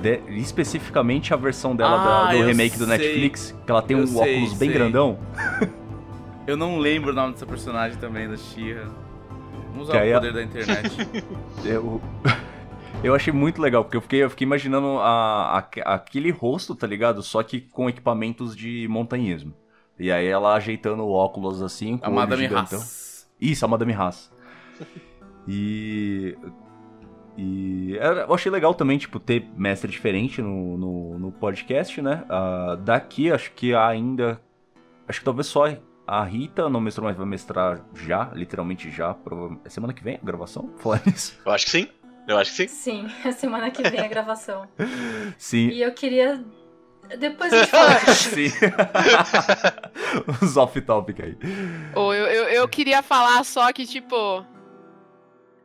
[0.00, 2.96] de- especificamente a versão dela da- Ah, do eu remake do sei.
[2.98, 4.78] Netflix, que ela tem Eu um sei, óculos bem sei.
[4.78, 5.18] grandão.
[6.46, 8.86] Eu não lembro o nome dessa personagem também, da Shira.
[9.72, 10.96] Vamos usar o a- poder da internet.
[11.64, 12.00] Eu,
[13.02, 16.86] eu achei muito legal, porque eu fiquei, eu fiquei imaginando a, a- aquele rosto, tá
[16.86, 17.20] ligado?
[17.22, 19.52] Só que com equipamentos de montanhismo.
[19.98, 22.46] E aí ela ajeitando o óculos assim, com a Madame.
[22.46, 23.28] Haas.
[23.40, 24.30] Isso, a Madame Haas.
[25.48, 26.36] E.
[27.38, 32.24] E eu achei legal também, tipo, ter mestre diferente no, no, no podcast, né?
[32.30, 34.40] Ah, daqui, acho que ainda.
[35.06, 35.66] Acho que talvez só
[36.06, 39.14] a Rita não mestrou, mas vai mestrar já, literalmente já.
[39.64, 40.70] É semana que vem a gravação?
[40.78, 41.38] Falar nisso.
[41.44, 41.88] Eu acho que sim.
[42.26, 42.68] Eu acho que sim.
[42.68, 44.66] Sim, é semana que vem a gravação.
[45.36, 45.68] Sim.
[45.68, 46.42] E eu queria.
[47.18, 47.98] Depois a gente fala.
[48.14, 48.50] Sim.
[50.42, 51.36] Os off-topic aí.
[51.94, 54.44] Ou eu, eu, eu queria falar só que, tipo.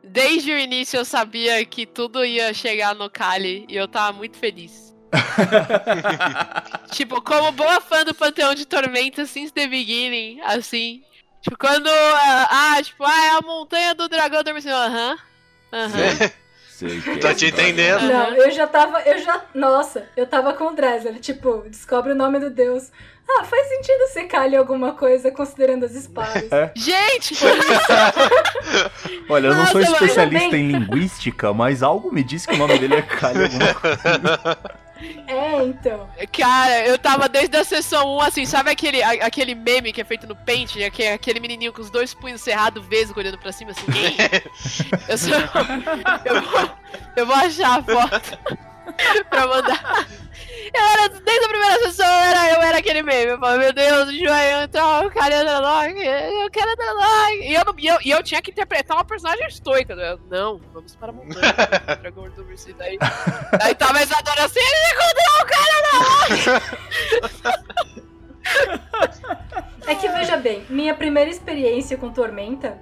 [0.04, 4.36] Desde o início eu sabia que tudo ia chegar no Kali e eu tava muito
[4.36, 4.92] feliz.
[6.90, 11.02] tipo, como boa fã do Panteão de Tormenta since the beginning, assim.
[11.40, 11.88] Tipo, quando.
[11.88, 14.74] ah, Ah, tipo, ah, é a montanha do dragão adormecendo.
[14.74, 15.18] Aham.
[15.72, 16.30] Aham.
[16.82, 18.02] Sei que Tô é te entendendo.
[18.02, 19.00] Não, eu já tava.
[19.02, 19.40] Eu já.
[19.54, 21.14] Nossa, eu tava com o Dresler.
[21.20, 22.90] Tipo, descobre o nome do deus.
[23.28, 26.50] Ah, faz sentido ser Kali alguma coisa considerando as espadas.
[26.74, 27.36] Gente!
[29.30, 32.58] Olha, eu não sou Nossa, mas especialista em linguística, mas algo me diz que o
[32.58, 34.58] nome dele é Kali alguma coisa.
[35.26, 36.08] É, então.
[36.32, 40.04] Cara, eu tava desde a sessão 1, assim, sabe aquele, a- aquele meme que é
[40.04, 40.76] feito no Paint?
[40.82, 44.16] Aquele, aquele menininho com os dois punhos cerrados, vesgo, olhando pra cima, assim, "Ei".
[45.08, 45.32] eu, sou,
[46.24, 46.70] eu, vou,
[47.16, 48.38] eu vou achar a foto
[49.28, 50.06] pra mandar.
[50.74, 53.32] Eu era, desde a primeira sessão, eu era, eu era aquele meme.
[53.32, 57.32] Eu meu Deus, o Joel, então, eu quero Underlog, eu quero Underlog.
[57.42, 59.92] E eu, não- e, eu, e eu tinha que interpretar uma personagem estoica.
[59.92, 61.52] Eu, não, vamos para a montanha.
[62.00, 62.72] Dragão do Mercy.
[62.72, 62.98] Daí,
[63.58, 65.72] daí tava a Isadora assim, ele encontrou o cara
[69.86, 72.78] É que veja bem, minha primeira experiência com Tormenta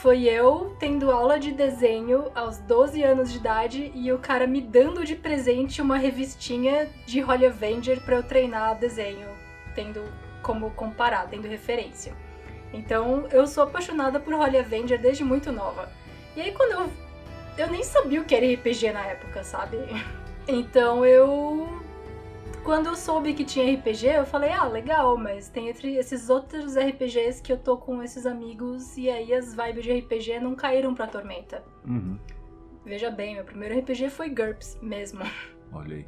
[0.00, 4.60] foi eu tendo aula de desenho aos 12 anos de idade e o cara me
[4.60, 9.26] dando de presente uma revistinha de Holy Avenger pra eu treinar desenho,
[9.74, 10.04] tendo
[10.40, 12.12] como comparar, tendo referência.
[12.72, 15.90] Então eu sou apaixonada por Holy Avenger desde muito nova.
[16.36, 16.92] E aí quando eu.
[17.56, 19.78] Eu nem sabia o que era RPG na época, sabe?
[20.50, 21.82] Então eu
[22.68, 26.76] quando eu soube que tinha RPG, eu falei, ah, legal, mas tem entre esses outros
[26.76, 30.94] RPGs que eu tô com esses amigos e aí as vibes de RPG não caíram
[30.94, 31.64] pra Tormenta.
[31.86, 32.18] Uhum.
[32.84, 35.20] Veja bem, meu primeiro RPG foi GURPS mesmo.
[35.72, 36.06] Olha aí.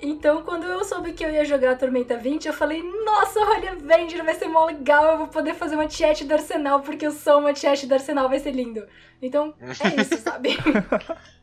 [0.00, 4.24] Então, quando eu soube que eu ia jogar Tormenta 20, eu falei, nossa, olha, Avenger
[4.24, 7.38] vai ser mó legal, eu vou poder fazer uma chat do Arsenal, porque eu sou
[7.38, 8.84] uma chat do Arsenal, vai ser lindo.
[9.22, 10.56] Então, é isso, sabe?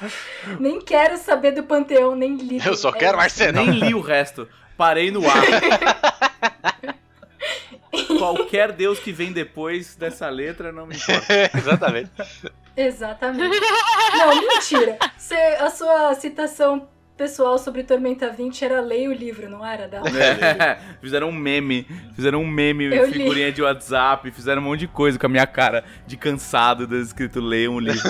[0.58, 2.60] nem quero saber do Panteão, nem li.
[2.64, 3.18] Eu só quero.
[3.18, 3.64] Arsenal.
[3.64, 4.48] Nem li o resto.
[4.76, 5.42] Parei no ar.
[8.18, 11.26] Qualquer deus que vem depois dessa letra não me importa.
[11.56, 12.10] Exatamente.
[12.76, 13.60] Exatamente.
[14.16, 14.98] Não, mentira.
[15.16, 19.88] Cê- a sua citação pessoal sobre Tormenta 20 era leia o livro, não era?
[19.88, 19.98] Da...
[19.98, 21.84] É, fizeram um meme,
[22.14, 23.14] fizeram um meme, Eu li.
[23.14, 26.96] figurinha de WhatsApp, fizeram um monte de coisa com a minha cara de cansado, do
[26.96, 28.08] escrito leiam um livro.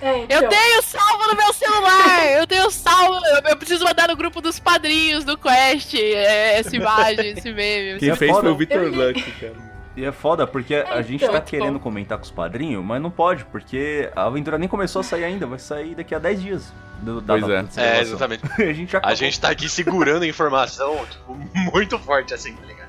[0.00, 0.42] É, então.
[0.42, 2.26] Eu tenho salvo no meu celular!
[2.32, 3.18] Eu tenho salvo!
[3.48, 7.98] Eu, preciso mandar no grupo dos padrinhos do Quest é, essa imagem, esse meme.
[7.98, 8.42] Quem é fez foda.
[8.42, 8.94] foi o Victor Eu.
[9.08, 9.76] Luck, cara.
[9.96, 11.28] E é foda, porque a É, gente então.
[11.28, 11.78] tá Muito querendo bom.
[11.80, 15.46] comentar com os padrinhos, mas não pode, porque a aventura nem começou a sair ainda,
[15.46, 16.72] vai sair daqui a 10 dias.
[17.00, 17.98] Do, da Pois é.
[17.98, 18.42] É, exatamente.
[18.62, 21.34] a gente A gente tá aqui segurando a informação, tipo,
[21.72, 22.85] muito forte assim, tá ligado?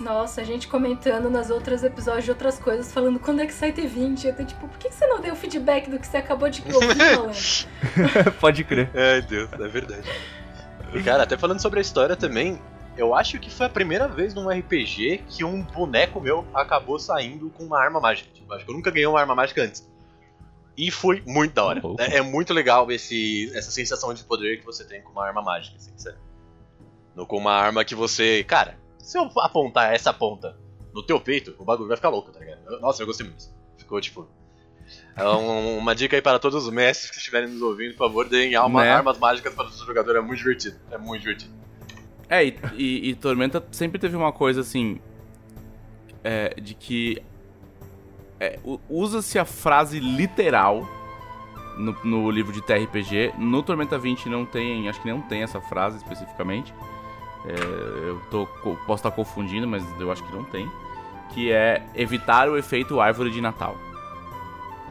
[0.00, 3.72] Nossa, a gente comentando nas outros episódios de outras coisas, falando quando é que sai
[3.72, 4.24] T20.
[4.24, 7.68] Eu tô tipo, por que você não deu feedback do que você acabou de ouvir
[8.40, 8.90] pode crer.
[8.94, 10.08] Ai, Deus, é verdade.
[10.92, 12.60] E, cara, até falando sobre a história também,
[12.96, 17.48] eu acho que foi a primeira vez num RPG que um boneco meu acabou saindo
[17.50, 18.28] com uma arma mágica.
[18.34, 19.88] Tipo, acho que eu nunca ganhei uma arma mágica antes.
[20.76, 21.80] E foi muito da hora.
[21.82, 22.00] Louco.
[22.00, 25.42] É, é muito legal esse, essa sensação de poder que você tem com uma arma
[25.42, 26.18] mágica, assim, sério.
[27.14, 28.42] Não com uma arma que você.
[28.44, 30.56] Cara, se eu apontar essa ponta
[30.94, 32.80] no teu peito, o bagulho vai ficar louco, tá ligado?
[32.80, 33.44] Nossa, eu gostei muito.
[33.76, 34.26] Ficou tipo.
[35.16, 38.28] É um- uma dica aí para todos os mestres que estiverem nos ouvindo, por favor,
[38.28, 38.90] deem alma, Né?
[38.90, 40.76] armas mágicas para o seu jogador, é muito divertido.
[40.90, 41.52] É muito divertido.
[42.28, 45.00] É, e, e- e Tormenta sempre teve uma coisa assim.
[46.24, 47.20] é, de que.
[48.38, 50.86] é, Usa-se a frase literal
[51.76, 53.32] no, no livro de TRPG.
[53.38, 54.88] No Tormenta 20 não tem.
[54.88, 56.72] Acho que não tem essa frase especificamente.
[57.44, 58.46] É, eu tô,
[58.86, 60.70] posso estar confundindo, mas eu acho que não tem.
[61.30, 63.76] Que é evitar o efeito árvore de Natal.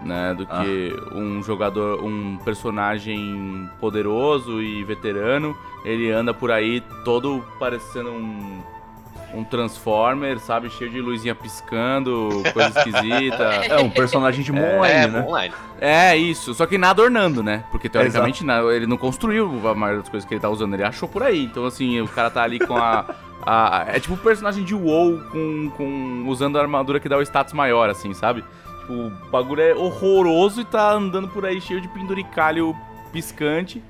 [0.04, 7.44] Né, do que um jogador, um personagem poderoso e veterano ele anda por aí todo
[7.60, 8.64] parecendo um,
[9.34, 10.70] um Transformer, sabe?
[10.70, 13.44] Cheio de luzinha piscando, coisa esquisita.
[13.68, 15.22] É um personagem de Moonlight, é, né?
[15.22, 15.54] online.
[15.80, 16.54] É, isso.
[16.54, 17.64] Só que nada ornando, né?
[17.72, 20.84] Porque teoricamente na- ele não construiu a maioria das coisas que ele tá usando, ele
[20.84, 21.44] achou por aí.
[21.46, 23.06] Então, assim, o cara tá ali com a.
[23.46, 27.22] a- é tipo um personagem de WoW com, com, usando a armadura que dá o
[27.22, 28.44] status maior, assim, sabe?
[28.82, 32.76] Tipo, o bagulho é horroroso e tá andando por aí cheio de penduricalho
[33.12, 33.82] piscante.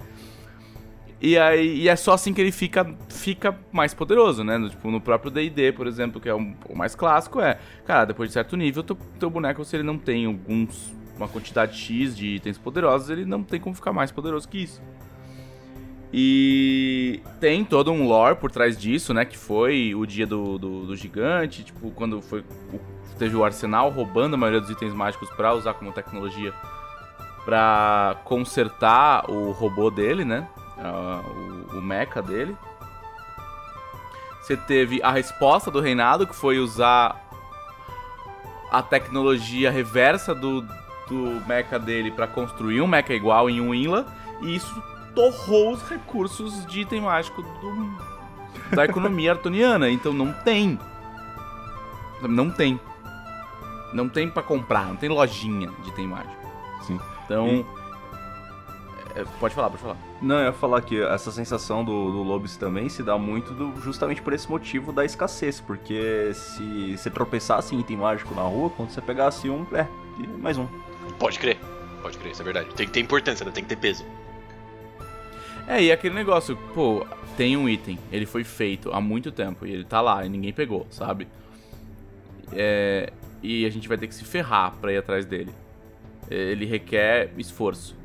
[1.21, 4.57] E aí e é só assim que ele fica, fica mais poderoso, né?
[4.57, 7.59] No, tipo, no próprio D&D, por exemplo, que é um- o mais clássico, é...
[7.85, 10.91] Cara, depois de certo nível, teu, teu boneco, se ele não tem alguns...
[11.15, 14.81] Uma quantidade X de itens poderosos, ele não tem como ficar mais poderoso que isso.
[16.13, 19.23] E tem todo um lore por trás disso, né?
[19.23, 22.41] Que foi o dia do, do, do gigante, tipo, quando foi
[22.73, 22.79] o-
[23.19, 26.51] teve o arsenal roubando a maioria dos itens mágicos pra usar como tecnologia
[27.45, 30.47] pra consertar o robô dele, né?
[30.83, 32.55] Ah, o, o mecha dele.
[34.41, 37.15] Você teve a resposta do reinado, que foi usar
[38.71, 40.61] a tecnologia reversa do,
[41.07, 44.05] do mecha dele pra construir um mecha igual em um Inla.
[44.41, 44.81] E isso
[45.13, 48.11] torrou os recursos de item mágico do-
[48.75, 49.89] da economia artoniana.
[49.89, 50.79] Então não tem.
[52.23, 52.79] Não tem.
[53.93, 56.35] Não tem pra comprar, não tem lojinha de item mágico.
[56.81, 56.99] Sim.
[57.25, 57.65] Então.
[59.15, 59.97] é, pode falar, pode falar.
[60.21, 63.81] Não, eu ia falar que essa sensação do, do Lobis também se dá muito do-
[63.81, 68.69] justamente por esse motivo da escassez, porque se você tropeçasse em item mágico na rua,
[68.69, 69.87] quando você pegasse um, é,
[70.19, 70.67] e mais um.
[71.17, 71.57] Pode crer.
[72.03, 72.69] Pode crer, isso é verdade.
[72.75, 73.51] Tem que ter importância, né?
[73.51, 74.05] tem que ter peso.
[75.67, 77.05] É, e aquele negócio, pô,
[77.35, 80.53] tem um item, ele foi feito há muito tempo e ele tá lá e ninguém
[80.53, 81.27] pegou, sabe?
[82.53, 83.11] É,
[83.41, 85.51] e a gente vai ter que se ferrar pra ir atrás dele.
[86.29, 87.95] É, Ele requer esforço.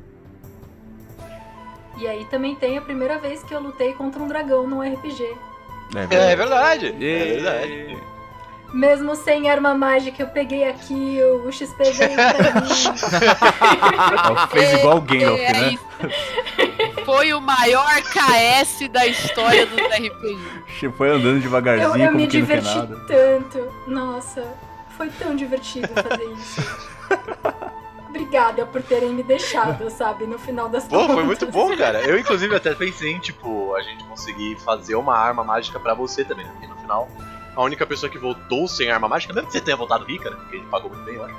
[1.97, 5.35] E aí também tem a primeira vez que eu lutei contra um dragão num RPG.
[5.95, 6.95] É verdade.
[6.99, 7.97] E- É verdade.
[8.73, 14.27] Mesmo sem arma mágica, eu peguei aqui, o XP veio pra mim.
[14.27, 15.77] Ela fez igual o Gandalf, É né?
[17.05, 20.91] Foi o maior KS da história dos RPG.
[20.97, 23.01] Foi andando devagarzinho, Eu, eu como me que não quer diverti nada.
[23.07, 23.73] tanto.
[23.87, 24.43] Nossa,
[24.97, 26.61] foi tão divertido fazer isso.
[28.17, 30.25] obrigada por terem me deixado, sabe?
[30.25, 31.15] No final das Pô, contas.
[31.15, 32.01] foi muito bom, cara.
[32.01, 36.25] Eu, inclusive, até pensei em, tipo, a gente conseguir fazer uma arma mágica pra você
[36.25, 36.45] também.
[36.45, 36.51] né?
[36.53, 37.07] Porque no final,
[37.55, 40.35] a única pessoa que voltou sem arma mágica, mesmo que você tenha voltado rica, né?
[40.37, 41.35] Porque a gente pagou muito bem, eu acho.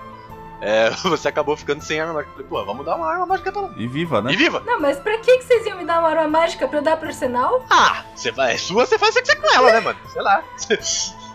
[0.61, 2.31] É, você acabou ficando sem arma mágica.
[2.33, 3.73] Eu Falei, pô, vamos dar uma arma mágica pra ela.
[3.77, 4.33] E viva, né?
[4.33, 4.63] E viva!
[4.65, 6.97] Não, mas pra que, que vocês iam me dar uma arma mágica pra eu dar
[6.97, 7.65] pro arsenal?
[7.69, 9.99] Ah, você vai, é sua, você faz o que você quiser com ela, né, mano?
[10.13, 10.43] Sei lá.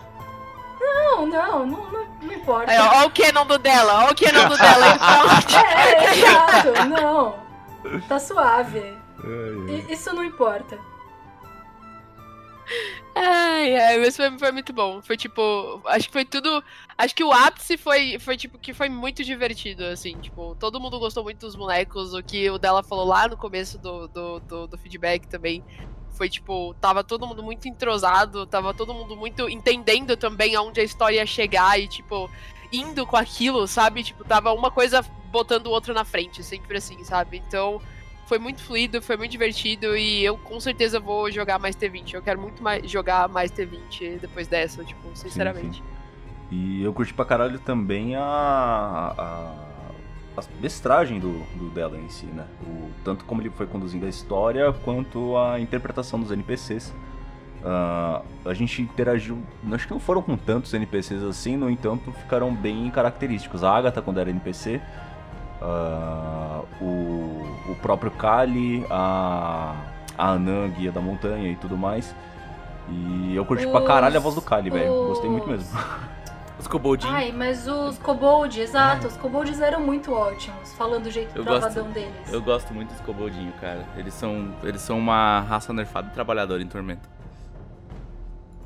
[0.83, 2.71] Não, não, não, não, não importa.
[2.95, 5.63] Ó o canon do dela, ó o canon do dela, então.
[5.63, 8.01] É, exato, não.
[8.07, 8.97] Tá suave.
[9.89, 10.77] Isso não importa.
[13.15, 15.01] Ai, ai, mas foi, foi muito bom.
[15.01, 16.63] Foi tipo, acho que foi tudo.
[16.97, 20.17] Acho que o ápice foi, foi tipo, que foi muito divertido, assim.
[20.17, 22.13] Tipo, todo mundo gostou muito dos bonecos.
[22.13, 25.63] O que o dela falou lá no começo do, do, do, do feedback também.
[26.13, 30.83] Foi tipo, tava todo mundo muito entrosado, tava todo mundo muito entendendo também aonde a
[30.83, 32.29] história ia chegar e, tipo,
[32.71, 34.03] indo com aquilo, sabe?
[34.03, 37.41] Tipo, tava uma coisa botando o outro na frente, sempre assim, sabe?
[37.47, 37.81] Então,
[38.25, 42.13] foi muito fluido, foi muito divertido e eu com certeza vou jogar mais T20.
[42.13, 45.83] Eu quero muito mais jogar mais T20 depois dessa, tipo, sinceramente.
[46.51, 48.21] E eu curti pra caralho também a.
[49.17, 49.72] a,
[50.35, 52.45] a mestragem do, do dela em si, né?
[52.65, 56.93] O, tanto como ele foi conduzindo a história, quanto a interpretação dos NPCs.
[57.65, 59.37] Ah, a gente interagiu.
[59.71, 63.63] Acho que não foram com tantos NPCs assim, no entanto, ficaram bem característicos.
[63.63, 64.81] A Agatha, quando era NPC,
[65.61, 66.85] ah, o,
[67.69, 69.75] o próprio Kali, a,
[70.17, 72.13] a Anã, guia da montanha e tudo mais.
[72.89, 74.91] E eu curti pra Os- caralho a voz do Kali, velho.
[75.07, 75.69] Gostei muito mesmo.
[76.63, 77.13] Os koboldinhos.
[77.13, 81.91] Ai, mas os kobolds, exato, os kobolds eram muito ótimos, falando do jeito Eu travadão
[81.91, 82.31] deles.
[82.31, 83.85] Eu gosto muito dos koboldinhos, cara.
[83.97, 87.09] Eles são, eles são uma raça nerfada e trabalhadora em Tormenta.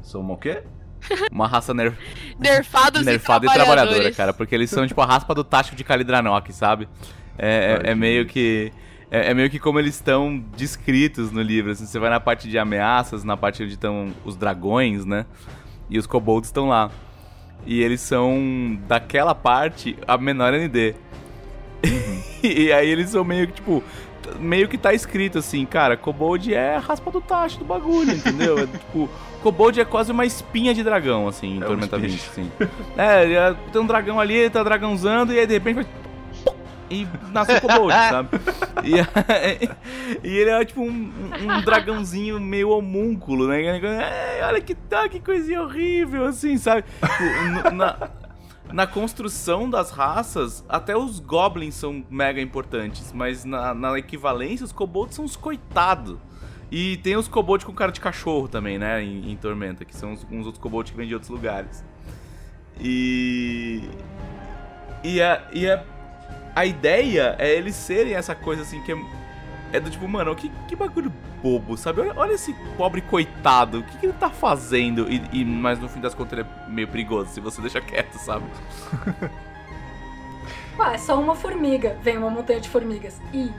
[0.04, 0.62] Somos o quê?
[1.32, 1.98] Uma raça ner...
[2.40, 4.32] Nerfados nerfada e e trabalhadora, cara.
[4.32, 6.88] Porque eles são tipo a raspa do tacho de Kalidranok, sabe?
[7.36, 8.72] É, é- é meio que.
[9.10, 11.72] É, é meio que como eles estão descritos no livro.
[11.72, 11.86] assim.
[11.88, 15.26] você vai na parte de ameaças, na parte onde estão os dragões, né?
[15.90, 16.92] E os kobolds estão lá.
[17.68, 20.96] E eles são, daquela parte, a menor ND.
[22.42, 23.84] e aí eles são meio que, tipo,
[24.40, 28.58] meio que tá escrito assim, cara, kobold é a raspa do tacho do bagulho, entendeu?
[28.58, 29.10] É, tipo,
[29.44, 32.12] kobold é quase uma espinha de dragão, assim, em É Tormenta espinho.
[32.12, 32.52] 20, assim.
[32.98, 35.86] É, é, tem um dragão ali, ele tá dragãozando, e aí de repente.
[36.90, 38.30] E nasce o kobold, sabe?
[38.84, 41.12] E, e ele é tipo um,
[41.42, 43.62] um- dragãozinho meio homúnculo, né?
[43.78, 46.84] É, olha que tá, que coisinha horrível, assim, sabe?
[46.84, 48.10] Tipo, na,
[48.72, 54.72] na construção das raças, até os goblins são mega importantes, mas na, na equivalência, os
[54.72, 56.18] kobolds são os coitados.
[56.72, 59.02] E tem os kobolds com cara de cachorro também, né?
[59.02, 61.84] Em, em Tormenta, que são uns, uns outros kobolds que vêm de outros lugares.
[62.80, 63.84] E.
[65.04, 65.84] E a, e a,
[66.58, 68.98] a ideia é eles serem essa coisa assim que é,
[69.74, 72.02] é do tipo, mano, que, que bagulho bobo, sabe?
[72.02, 75.08] Olha, olha esse pobre coitado, o que, que ele tá fazendo?
[75.08, 78.16] E, e- mas no fim das contas ele é meio perigoso se você deixa quieto,
[78.16, 78.46] sabe?
[80.80, 81.98] Ah, é só uma formiga.
[82.04, 83.20] Vem uma montanha de formigas.
[83.34, 83.52] Ih.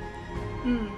[0.65, 0.89] Hum.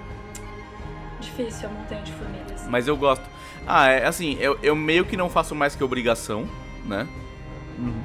[1.19, 2.67] Difícil a montanha de formigas.
[2.67, 3.27] Mas eu gosto.
[3.65, 6.47] Ah, é assim, eu, eu meio que não faço mais que obrigação,
[6.85, 7.07] né?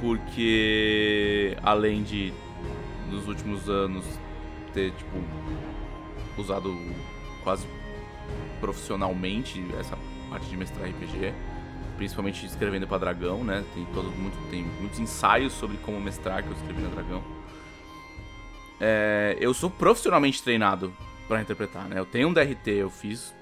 [0.01, 2.33] Porque além de
[3.09, 4.05] nos últimos anos
[4.73, 5.17] ter, tipo,
[6.37, 6.75] usado
[7.43, 7.67] quase
[8.59, 9.97] profissionalmente essa
[10.29, 11.33] parte de mestrar RPG,
[11.95, 13.63] principalmente escrevendo pra Dragão, né?
[13.73, 17.23] Tem todo muito tem muitos ensaios sobre como mestrar que eu escrevi na Dragão.
[18.79, 20.93] É, eu sou profissionalmente treinado
[21.27, 21.99] pra interpretar, né?
[21.99, 23.35] Eu tenho um DRT, eu fiz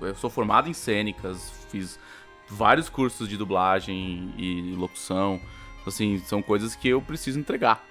[0.00, 1.98] eu sou formado em cênicas, fiz
[2.48, 5.40] vários cursos de dublagem e locução.
[5.86, 7.84] Assim, são coisas que eu preciso entregar.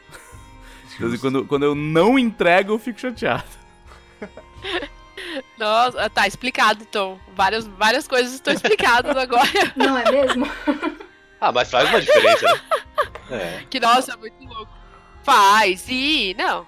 [0.95, 3.43] Então, assim, quando, quando eu não entrego, eu fico chateado.
[5.57, 7.19] Nossa, tá explicado então.
[7.35, 9.49] Várias, várias coisas estão explicadas agora.
[9.75, 10.45] Não é mesmo?
[11.39, 12.61] Ah, mas faz uma diferença, né?
[13.31, 13.63] É.
[13.69, 14.67] Que, nossa, muito louco.
[15.23, 16.67] Faz, e não.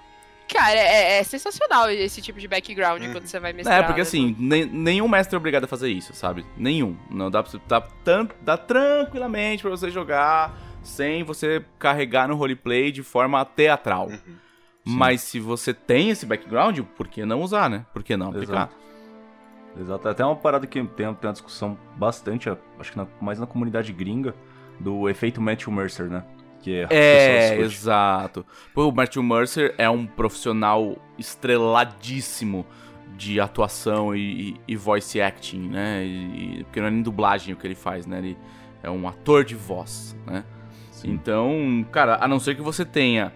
[0.50, 3.12] Cara, é, é sensacional esse tipo de background Uhum.
[3.12, 3.80] quando você vai mestrar.
[3.80, 4.02] É, porque né?
[4.02, 6.46] assim, nem- nenhum mestre é obrigado a fazer isso, sabe?
[6.56, 6.96] Nenhum.
[7.10, 7.60] Não dá pra você.
[7.68, 14.06] Dá, tan- dá tranquilamente pra você jogar sem você carregar no roleplay de forma teatral.
[14.08, 14.36] Uhum.
[14.84, 17.84] Mas se você tem esse background, por que não usar, né?
[17.92, 18.70] Por que não aplicar?
[19.80, 20.06] Exato.
[20.06, 23.46] É até uma parada que tem, tem uma discussão bastante, acho que na- mais na
[23.46, 24.34] comunidade gringa,
[24.78, 26.22] do efeito Matthew Mercer, né?
[26.60, 27.62] Que é, É, discute.
[27.64, 28.46] exato.
[28.74, 32.66] Pô, o Matthew Mercer é um profissional estreladíssimo
[33.16, 36.04] de atuação e, e- e voice acting, né?
[36.04, 38.18] E- e- porque não é nem dublagem o que ele faz, né?
[38.18, 38.36] Ele
[38.82, 40.44] é um ator de voz, né?
[41.04, 41.12] Sim.
[41.12, 43.32] Então, cara, a não ser que você tenha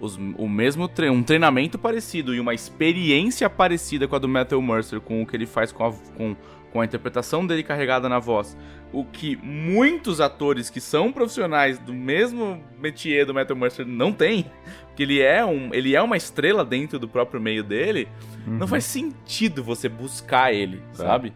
[0.00, 4.60] os, o mesmo tre um treinamento parecido e uma experiência parecida com a do Metal
[4.60, 6.36] Mercer, com o que ele faz com a, com,
[6.72, 8.56] com a interpretação dele carregada na voz,
[8.92, 14.50] o que muitos atores que são profissionais do mesmo métier do Metal Mercer não têm,
[14.88, 18.08] porque ele é, um, ele é uma estrela dentro do próprio meio dele,
[18.46, 18.58] uhum.
[18.58, 20.82] não faz sentido você buscar ele,
[21.28, 21.32] é.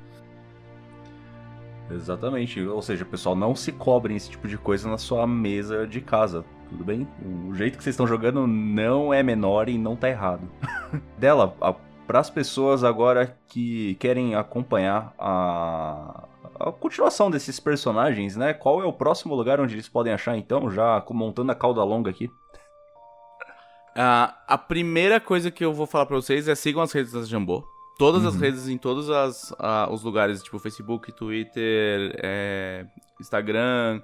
[1.90, 2.60] Exatamente.
[2.60, 6.44] Ou seja, pessoal, não se cobrem esse tipo de coisa na sua mesa de casa.
[6.68, 7.06] Tudo bem?
[7.48, 10.48] O jeito que vocês estão jogando não é menor e não tá errado.
[11.18, 11.54] Dela,
[12.06, 16.26] para as pessoas agora que querem acompanhar a,
[16.58, 18.52] a continuação desses personagens, né?
[18.52, 20.70] Qual é o próximo lugar onde eles podem achar então?
[20.70, 22.26] Já montando a cauda longa aqui.
[23.96, 27.22] Uh, a primeira coisa que eu vou falar para vocês é sigam as redes da
[27.22, 27.64] Jambô.
[27.98, 28.28] Todas uhum.
[28.28, 32.86] as redes, em todos as, uh, os lugares, tipo Facebook, Twitter, é,
[33.20, 34.02] Instagram,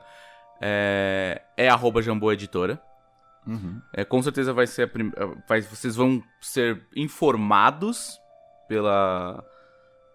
[0.61, 2.81] é, é arroba Jambô Editora.
[3.47, 3.81] Uhum.
[3.93, 5.13] É, com certeza vai ser prim...
[5.49, 8.19] vai, vocês vão ser informados
[8.69, 9.45] pela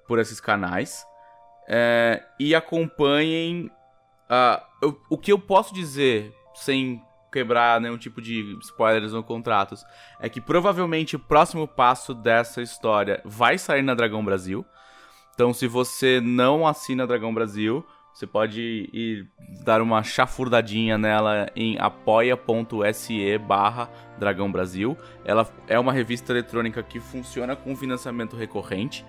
[0.08, 1.06] por esses canais
[1.68, 3.70] é, e acompanhem
[4.30, 7.04] uh, eu, o que eu posso dizer sem
[7.38, 9.86] quebrar nenhum tipo de spoilers ou contratos,
[10.20, 14.66] é que provavelmente o próximo passo dessa história vai sair na Dragão Brasil.
[15.36, 19.28] Então, se você não assina Dragão Brasil, você pode ir
[19.64, 24.98] dar uma chafurdadinha nela em apoia.se barra Dragão Brasil.
[25.24, 29.06] Ela é uma revista eletrônica que funciona com financiamento recorrente.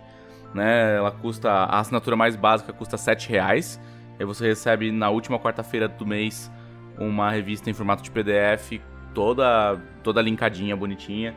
[0.52, 0.96] Né?
[0.96, 1.50] Ela custa.
[1.50, 3.80] A assinatura mais básica custa R$ reais.
[4.20, 6.50] Aí você recebe na última quarta-feira do mês
[6.98, 8.80] uma revista em formato de PDF,
[9.14, 11.34] toda, toda linkadinha, bonitinha.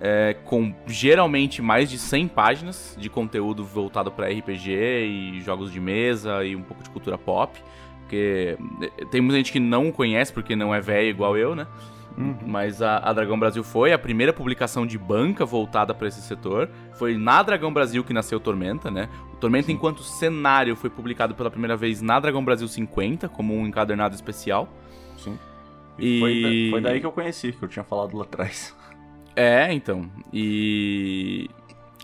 [0.00, 5.80] É, com geralmente mais de 100 páginas de conteúdo voltado para RPG e jogos de
[5.80, 7.60] mesa e um pouco de cultura pop.
[8.02, 11.66] Porque é, tem muita gente que não conhece porque não é velho igual eu, né?
[12.18, 12.36] Uhum.
[12.44, 16.68] Mas a, a, Dragão Brasil foi a primeira publicação de banca voltada para esse setor.
[16.94, 19.08] Foi na Dragão Brasil que nasceu Tormenta, né?
[19.32, 19.74] O Tormenta, Sim.
[19.74, 24.68] enquanto cenário, foi publicado pela primeira vez na Dragão Brasil 50, como um encadernado especial.
[25.16, 25.38] Sim.
[25.96, 26.18] E...
[26.18, 28.76] Foi, da, foi daí que eu conheci, que eu tinha falado lá atrás.
[29.36, 30.10] É, então.
[30.32, 31.48] E.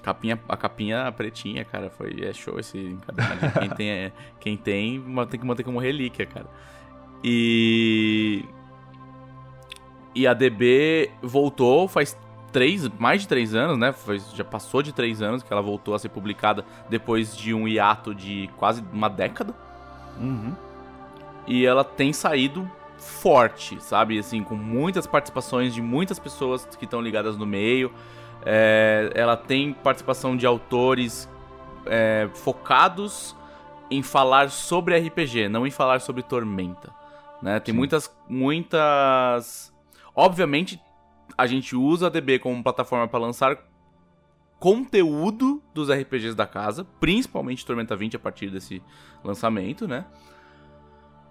[0.04, 3.58] Capinha, a capinha pretinha, cara, foi é show esse encadernado.
[3.58, 6.46] quem tem, é, quem tem, tem que manter como relíquia, cara.
[7.24, 8.44] E
[10.14, 12.16] e a DB voltou faz
[12.54, 13.92] três, mais de três anos, né?
[13.92, 17.66] Foi, já passou de três anos que ela voltou a ser publicada depois de um
[17.66, 19.52] hiato de quase uma década.
[20.20, 20.54] Uhum.
[21.48, 24.16] E ela tem saído forte, sabe?
[24.18, 27.92] Assim, com muitas participações de muitas pessoas que estão ligadas no meio.
[28.46, 31.28] É, ela tem participação de autores
[31.86, 33.34] é, focados
[33.90, 36.92] em falar sobre RPG, não em falar sobre Tormenta.
[37.42, 37.58] Né?
[37.58, 37.78] Tem Sim.
[37.78, 39.73] muitas, muitas
[40.14, 40.80] Obviamente,
[41.36, 43.58] a gente usa a DB como plataforma para lançar
[44.58, 48.82] conteúdo dos RPGs da casa, principalmente Tormenta 20 a partir desse
[49.22, 50.06] lançamento, né?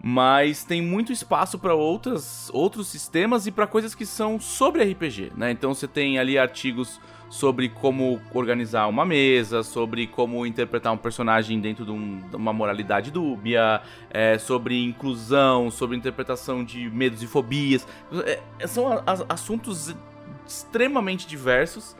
[0.05, 2.51] Mas tem muito espaço para outros
[2.87, 5.49] sistemas e para coisas que são sobre RPG, né?
[5.49, 6.99] Então você tem ali artigos
[7.29, 12.51] sobre como organizar uma mesa, sobre como interpretar um personagem dentro de, um, de uma
[12.51, 17.87] moralidade dúbia, é, sobre inclusão, sobre interpretação de medos e fobias.
[18.59, 19.95] É, são a, a, assuntos
[20.45, 21.95] extremamente diversos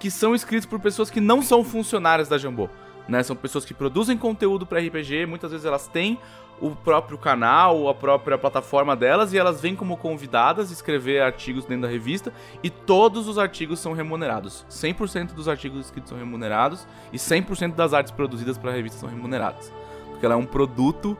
[0.00, 2.70] que são escritos por pessoas que não são funcionárias da Jambô.
[3.06, 3.22] Né?
[3.22, 6.18] São pessoas que produzem conteúdo para RPG, muitas vezes elas têm
[6.60, 11.82] o próprio canal, a própria plataforma delas e elas vêm como convidadas escrever artigos dentro
[11.82, 12.32] da revista
[12.62, 14.66] e todos os artigos são remunerados.
[14.70, 19.08] 100% dos artigos escritos são remunerados e 100% das artes produzidas para a revista são
[19.08, 19.72] remuneradas.
[20.10, 21.16] Porque ela é um produto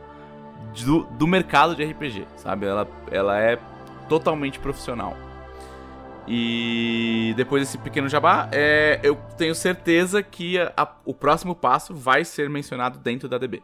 [0.85, 2.65] do, do mercado de RPG, sabe?
[2.65, 3.57] Ela, ela é
[4.07, 5.15] totalmente profissional.
[6.27, 11.93] E depois desse pequeno jabá, é, eu tenho certeza que a, a, o próximo passo
[11.95, 13.63] vai ser mencionado dentro da DB.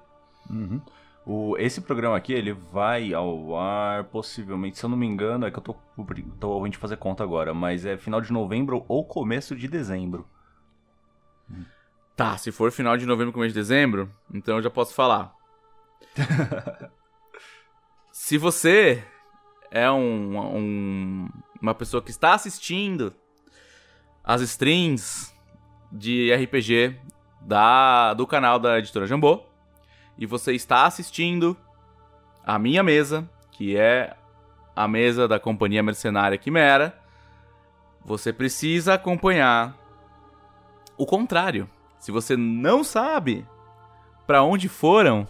[0.49, 0.81] Uhum.
[1.25, 5.51] O, esse programa aqui, ele vai ao ar possivelmente, se eu não me engano, é
[5.51, 5.75] que eu tô,
[6.39, 10.27] tô a gente fazer conta agora, mas é final de novembro ou começo de dezembro.
[12.15, 15.33] Tá, se for final de novembro, começo de dezembro, então eu já posso falar.
[18.11, 19.03] se você
[19.71, 21.29] é um, um,
[21.59, 23.13] uma pessoa que está assistindo
[24.23, 25.33] as streams
[25.91, 26.99] de RPG
[27.41, 29.43] da, do canal da editora Jambô,
[30.17, 31.57] e você está assistindo
[32.45, 34.15] a minha mesa, que é
[34.75, 36.97] a mesa da companhia mercenária Quimera,
[38.03, 39.75] você precisa acompanhar
[40.97, 41.69] o contrário.
[41.97, 43.45] Se você não sabe
[44.27, 45.27] para onde foram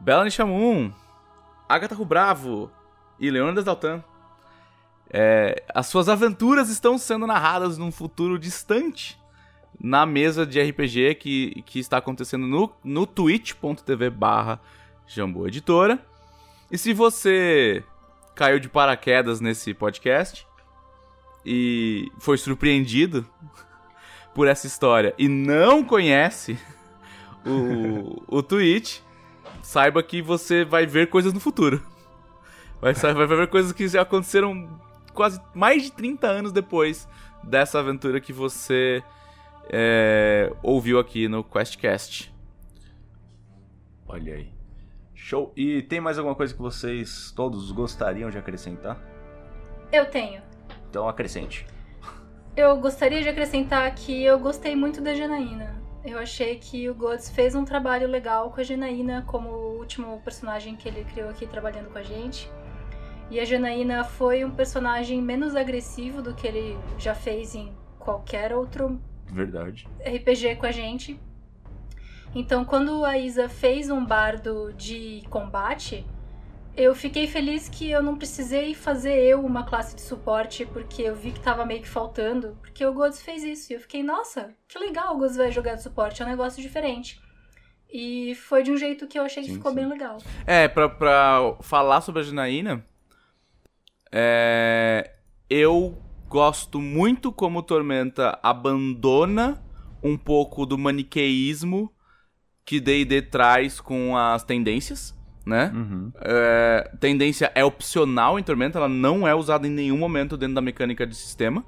[0.00, 0.92] Bela Nishamun,
[1.68, 2.70] Agatha Rubravo
[3.18, 4.02] e Leônidas Daltan,
[5.10, 9.18] É, as suas aventuras estão sendo narradas num futuro distante
[9.80, 14.60] na mesa de RPG que, que está acontecendo no, no twitch.tv barra
[15.46, 15.98] Editora.
[16.70, 17.82] E se você
[18.34, 20.46] caiu de paraquedas nesse podcast
[21.44, 23.26] e foi surpreendido
[24.34, 26.58] por essa história e não conhece
[27.46, 29.00] o, o Twitch,
[29.62, 31.82] saiba que você vai ver coisas no futuro.
[32.80, 34.68] Vai, vai ver coisas que aconteceram
[35.14, 37.08] quase mais de 30 anos depois
[37.42, 39.02] dessa aventura que você
[39.70, 42.32] é, ouviu aqui no QuestCast.
[44.06, 44.52] Olha aí.
[45.14, 45.52] Show.
[45.56, 48.98] E tem mais alguma coisa que vocês todos gostariam de acrescentar?
[49.92, 50.40] Eu tenho.
[50.88, 51.66] Então acrescente.
[52.56, 55.80] Eu gostaria de acrescentar que eu gostei muito da Janaína.
[56.04, 60.20] Eu achei que o Gods fez um trabalho legal com a Janaína como o último
[60.22, 62.50] personagem que ele criou aqui trabalhando com a gente.
[63.30, 68.54] E a Janaína foi um personagem menos agressivo do que ele já fez em qualquer
[68.54, 68.98] outro
[69.30, 69.86] Verdade.
[70.00, 71.18] RPG com a gente.
[72.34, 76.04] Então, quando a Isa fez um bardo de combate,
[76.76, 81.14] eu fiquei feliz que eu não precisei fazer eu uma classe de suporte, porque eu
[81.14, 83.72] vi que tava meio que faltando, porque o Gods fez isso.
[83.72, 86.62] E eu fiquei, nossa, que legal o Gods vai jogar de suporte, é um negócio
[86.62, 87.20] diferente.
[87.90, 89.76] E foi de um jeito que eu achei que Sim, ficou sim.
[89.78, 90.18] bem legal.
[90.46, 92.84] É, pra, pra falar sobre a Janaína,
[94.12, 95.10] é,
[95.48, 99.62] eu gosto muito como Tormenta abandona
[100.02, 101.92] um pouco do maniqueísmo
[102.64, 105.72] que D&D traz com as tendências, né?
[105.74, 106.12] Uhum.
[106.20, 110.60] É, tendência é opcional em Tormenta, ela não é usada em nenhum momento dentro da
[110.60, 111.64] mecânica de sistema.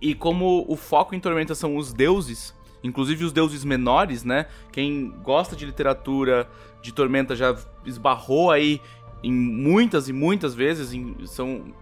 [0.00, 4.46] E como o foco em Tormenta são os deuses, inclusive os deuses menores, né?
[4.72, 6.48] Quem gosta de literatura
[6.80, 8.80] de Tormenta já esbarrou aí
[9.22, 10.92] em muitas e muitas vezes.
[10.94, 11.74] em- são,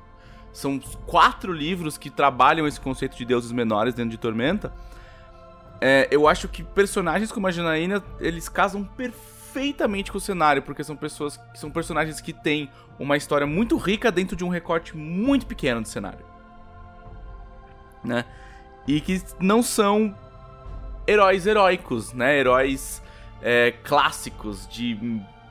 [0.52, 4.72] são quatro livros que trabalham esse conceito de deuses menores dentro de Tormenta.
[5.80, 10.82] É, eu acho que personagens como a Janaína, eles casam perfeitamente com o cenário, porque
[10.82, 15.46] são pessoas são personagens que têm uma história muito rica dentro de um recorte muito
[15.46, 16.24] pequeno de cenário.
[18.02, 18.24] Né?
[18.86, 20.14] E que não são
[21.06, 22.38] heróis heróicos, né?
[22.38, 23.02] Heróis
[23.42, 24.98] é, clássicos de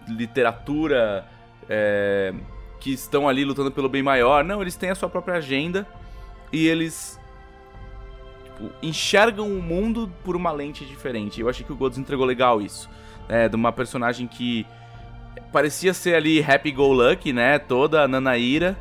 [0.07, 1.25] literatura
[1.69, 2.33] é,
[2.79, 4.43] que estão ali lutando pelo bem maior.
[4.43, 5.87] Não, eles têm a sua própria agenda
[6.51, 7.19] e eles
[8.43, 11.41] tipo, enxergam o mundo por uma lente diferente.
[11.41, 12.89] Eu achei que o Godos entregou legal isso.
[13.27, 13.47] né?
[13.47, 14.65] de uma personagem que
[15.51, 17.59] parecia ser ali happy-go-lucky, né?
[17.59, 18.77] Toda nanaíra,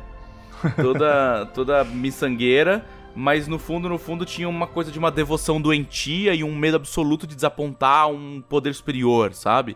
[0.75, 2.85] toda, toda miçangueira.
[3.15, 6.77] Mas no fundo, no fundo, tinha uma coisa de uma devoção doentia e um medo
[6.77, 9.75] absoluto de desapontar um poder superior, sabe?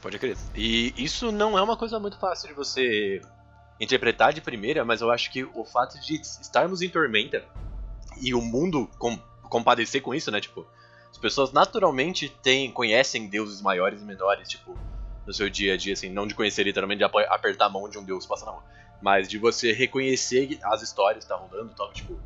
[0.00, 0.36] Pode crer.
[0.54, 3.20] E isso não é uma coisa muito fácil de você
[3.80, 7.44] interpretar de primeira, mas eu acho que o fato de estarmos em Tormenta
[8.20, 9.16] e o mundo com,
[9.48, 10.40] compadecer com isso, né?
[10.40, 10.66] Tipo,
[11.10, 14.76] as pessoas naturalmente têm, conhecem deuses maiores e menores, tipo,
[15.26, 17.98] no seu dia a dia, assim, não de conhecer literalmente de apertar a mão de
[17.98, 18.64] um deus passando na rua,
[19.00, 22.18] mas de você reconhecer as histórias que tá rolando, tal, tipo,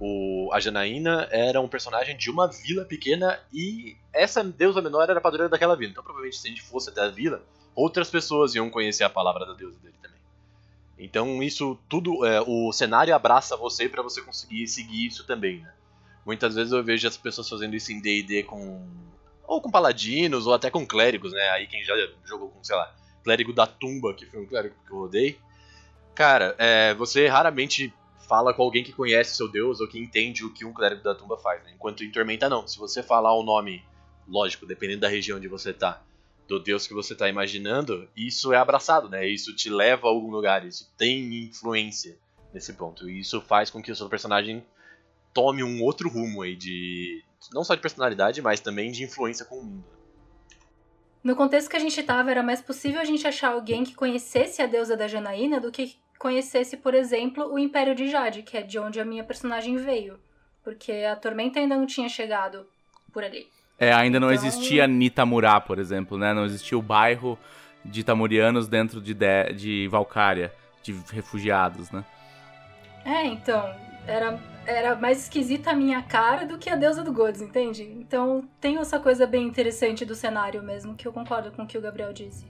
[0.00, 5.18] o, a Janaína era um personagem de uma vila pequena e essa deusa menor era
[5.18, 5.90] a padroeira daquela vila.
[5.90, 7.44] Então, provavelmente, se a gente fosse até a vila,
[7.74, 10.18] outras pessoas iam conhecer a palavra da deusa dele também.
[10.98, 15.72] Então, isso tudo, é, o cenário abraça você pra você conseguir seguir isso também, né?
[16.24, 18.82] Muitas vezes eu vejo as pessoas fazendo isso em D&D com
[19.46, 21.50] ou com paladinos ou até com clérigos, né?
[21.50, 21.94] Aí quem já
[22.24, 25.38] jogou com, sei lá, clérigo da tumba, que foi um clérigo que eu rodei.
[26.14, 27.92] Cara, é, você raramente
[28.30, 31.16] fala com alguém que conhece seu deus ou que entende o que um clérigo da
[31.16, 31.72] tumba faz, né?
[31.74, 32.64] Enquanto em Tormenta não.
[32.64, 33.84] Se você falar o nome,
[34.28, 36.00] lógico, dependendo da região onde você tá,
[36.46, 39.26] do deus que você tá imaginando, isso é abraçado, né?
[39.26, 42.16] Isso te leva a algum lugar, isso tem influência
[42.54, 43.10] nesse ponto.
[43.10, 44.64] E isso faz com que o seu personagem
[45.34, 49.56] tome um outro rumo aí de não só de personalidade, mas também de influência com
[49.56, 49.84] o mundo.
[51.24, 54.62] No contexto que a gente tava, era mais possível a gente achar alguém que conhecesse
[54.62, 58.62] a deusa da Janaína do que conhecesse, por exemplo, o Império de Jade, que é
[58.62, 60.20] de onde a minha personagem veio.
[60.62, 62.66] Porque a Tormenta ainda não tinha chegado
[63.10, 63.48] por ali.
[63.78, 66.34] É, ainda não Então- existia Nitamurá, por exemplo, né?
[66.34, 67.38] Não existia o bairro
[67.82, 70.52] de Tamurianos dentro de, de, de Valcária,
[70.82, 72.04] de refugiados, né?
[73.02, 73.74] É, então,
[74.06, 77.82] era, era mais esquisita a minha cara do que a deusa do Gods, entende?
[77.98, 81.78] Então tem essa coisa bem interessante do cenário mesmo, que eu concordo com o que
[81.78, 82.44] o Gabriel disse.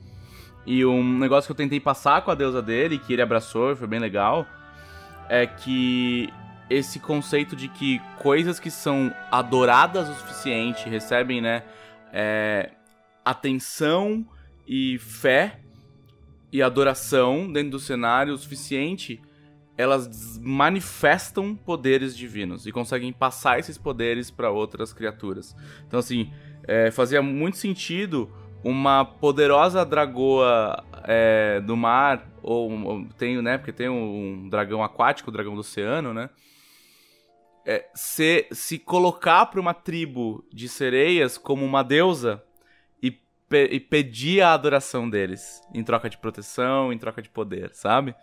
[0.67, 3.87] E um negócio que eu tentei passar com a deusa dele, que ele abraçou, foi
[3.87, 4.47] bem legal,
[5.29, 6.33] é que
[6.69, 11.65] esse conceito de que coisas que são adoradas o suficiente, recebem, né,
[12.13, 12.71] é,
[13.25, 14.27] atenção
[14.67, 15.61] e fé,
[16.53, 19.21] e adoração dentro do cenário o suficiente,
[19.77, 25.57] elas manifestam poderes divinos e conseguem passar esses poderes para outras criaturas.
[25.87, 26.31] Então, assim,
[26.65, 28.31] é, fazia muito sentido
[28.63, 35.33] uma poderosa dragoa é, do mar, ou tem, né, porque tem um dragão aquático, o
[35.33, 36.31] dragão do oceano, né?
[37.65, 42.43] É, se, se colocar para uma tribo de sereias como uma deusa
[43.03, 47.71] e, pe e pedir a adoração deles em troca de proteção, em troca de poder,
[47.75, 48.15] sabe?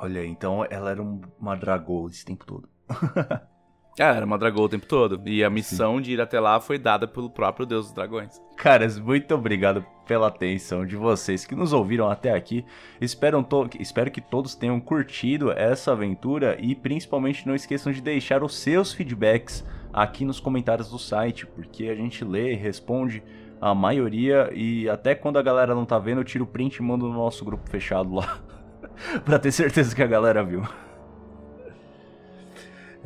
[0.00, 2.68] Olha, então ela era uma dragoa esse tempo todo.
[3.98, 5.20] É, era uma dragão o tempo todo.
[5.26, 6.02] E a missão Sim.
[6.02, 8.40] de ir até lá foi dada pelo próprio Deus dos Dragões.
[8.56, 12.64] Caras, muito obrigado pela atenção de vocês que nos ouviram até aqui.
[13.00, 13.44] Espero,
[13.80, 18.92] espero que todos tenham curtido essa aventura e principalmente não esqueçam de deixar os seus
[18.92, 23.22] feedbacks aqui nos comentários do site, porque a gente lê e responde
[23.58, 26.82] a maioria e até quando a galera não tá vendo, eu tiro o print e
[26.82, 28.38] mando no nosso grupo fechado lá.
[29.24, 30.62] pra ter certeza que a galera viu.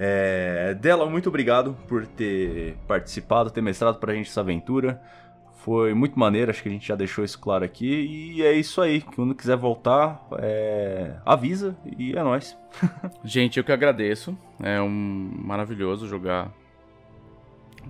[0.02, 4.98] É, Dela, muito obrigado por ter participado, ter mestrado pra gente essa aventura.
[5.58, 8.32] Foi muito maneiro, acho que a gente já deixou isso claro aqui.
[8.34, 9.02] E é isso aí.
[9.02, 11.16] Quando quiser voltar, é...
[11.26, 12.56] avisa e é nóis.
[13.22, 14.34] gente, eu que agradeço.
[14.62, 14.88] É um
[15.44, 16.50] maravilhoso jogar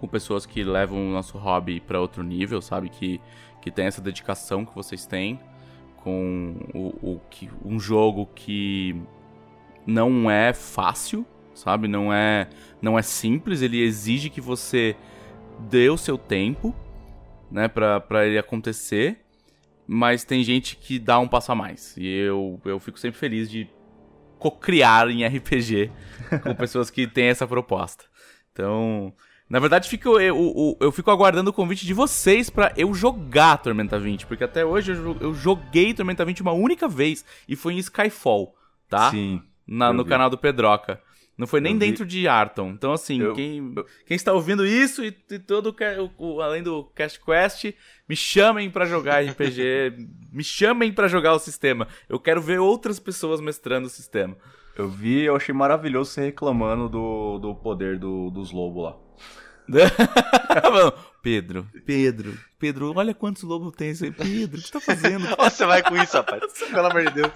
[0.00, 2.88] com pessoas que levam o nosso hobby para outro nível, sabe?
[2.88, 3.20] Que,
[3.62, 5.38] que tem essa dedicação que vocês têm
[5.98, 9.00] com o, o que, um jogo que
[9.86, 11.24] não é fácil,
[11.54, 11.88] sabe?
[11.88, 12.48] Não é,
[12.80, 14.96] não é simples, ele exige que você
[15.58, 16.74] dê o seu tempo,
[17.50, 19.20] né, pra, pra ele acontecer,
[19.86, 21.96] mas tem gente que dá um passo a mais.
[21.96, 23.68] E eu, eu fico sempre feliz de
[24.38, 25.90] co-criar em RPG
[26.42, 28.04] com pessoas que têm essa proposta.
[28.52, 29.12] Então,
[29.48, 33.58] na verdade, fico, eu, eu, eu, fico aguardando o convite de vocês para eu jogar
[33.58, 37.74] Tormenta 20, porque até hoje eu, eu, joguei Tormenta 20 uma única vez e foi
[37.74, 38.54] em Skyfall,
[38.88, 39.10] tá?
[39.10, 39.42] Sim.
[39.66, 40.08] Na, no vi.
[40.08, 41.00] canal do Pedroca.
[41.40, 42.68] Não foi nem dentro de Arton.
[42.68, 45.74] Então, assim, eu, quem, quem está ouvindo isso e, e todo
[46.18, 47.72] o, o, além do Cast Quest,
[48.06, 49.94] me chamem para jogar RPG,
[50.30, 51.88] me chamem para jogar o sistema.
[52.10, 54.36] Eu quero ver outras pessoas mestrando o sistema.
[54.76, 58.96] Eu vi, eu achei maravilhoso você reclamando do, do poder do, dos lobos lá.
[61.22, 64.10] Pedro, Pedro, Pedro, olha quantos lobos tem isso aí.
[64.10, 65.26] Pedro, o que você tá fazendo?
[65.36, 66.42] você vai com isso, rapaz.
[66.70, 67.32] Pelo amor de Deus.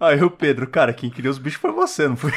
[0.00, 2.32] Aí o Pedro, cara, quem criou os bichos foi você, não foi?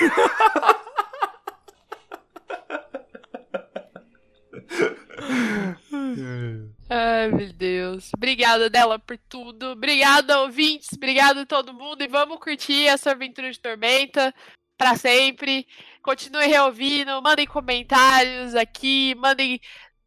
[6.89, 8.11] Ai, meu Deus.
[8.15, 9.67] Obrigada, Dela, por tudo.
[9.71, 10.89] Obrigada, ouvintes.
[10.93, 12.01] Obrigada a todo mundo.
[12.01, 14.33] E vamos curtir essa aventura de Tormenta
[14.81, 15.67] para sempre.
[16.01, 19.61] Continue reouvindo, mandem comentários aqui, mandem.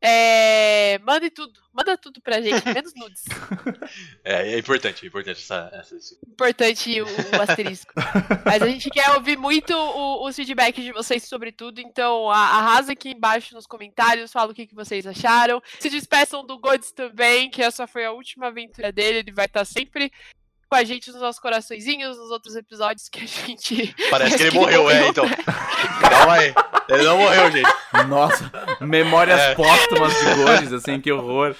[0.06, 3.22] É, mandem tudo, manda tudo pra gente, menos nudes.
[4.22, 5.96] É, é importante, é importante essa, essa...
[6.28, 7.90] Importante o, o, asterisco.
[8.44, 12.92] Mas a gente quer ouvir muito o, os feedbacks de vocês sobre tudo, então arrasa
[12.92, 15.62] aqui embaixo nos comentários, fala o que, que vocês acharam.
[15.80, 19.64] Se despeçam do Gods também, que essa foi a última aventura dele, ele vai estar
[19.64, 20.12] sempre
[20.74, 23.94] com a gente nos nossos coraçõezinhos, nos outros episódios que a gente.
[24.10, 25.24] Parece que ele morreu, é, então.
[26.00, 26.52] Calma aí.
[26.88, 27.70] Ele não morreu, gente.
[28.08, 29.54] Nossa, memórias é.
[29.54, 31.54] póstumas de Gones, assim, que horror.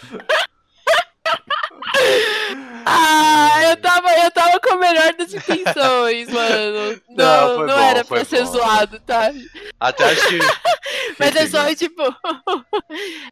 [2.84, 7.00] Ah, eu tava, eu tava com a melhor das intenções, mano.
[7.16, 8.50] Não, não, não bom, era pra ser bom.
[8.50, 9.32] zoado, tá?
[9.78, 10.38] Até acho que.
[11.16, 12.02] Mas é só, tipo.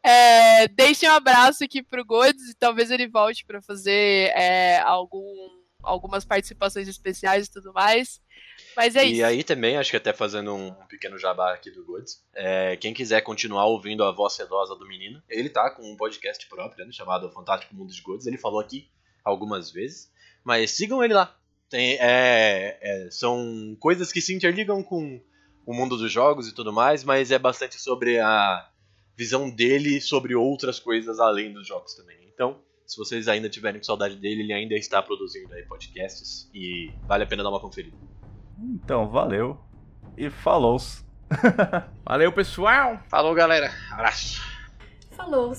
[0.04, 5.61] é, deixem um abraço aqui pro Godes e talvez ele volte pra fazer é, algum
[5.82, 8.20] algumas participações especiais e tudo mais.
[8.76, 9.20] Mas é e isso.
[9.20, 12.94] E aí também, acho que até fazendo um pequeno jabá aqui do Goods, é, quem
[12.94, 16.92] quiser continuar ouvindo a voz sedosa do menino, ele tá com um podcast próprio, né,
[16.92, 18.88] chamado Fantástico Mundo de Goods, ele falou aqui
[19.24, 20.10] algumas vezes,
[20.44, 21.36] mas sigam ele lá.
[21.68, 25.20] Tem, é, é, são coisas que se interligam com
[25.64, 28.68] o mundo dos jogos e tudo mais, mas é bastante sobre a
[29.16, 32.16] visão dele sobre outras coisas além dos jogos também.
[32.34, 32.60] Então,
[32.92, 37.24] se vocês ainda tiverem com saudade dele, ele ainda está produzindo aí podcasts e vale
[37.24, 37.96] a pena dar uma conferida.
[38.58, 39.58] Então, valeu
[40.14, 40.76] e falou.
[42.04, 43.00] valeu, pessoal.
[43.08, 43.72] Falou, galera.
[43.90, 44.42] Abraço.
[45.16, 45.54] Falou.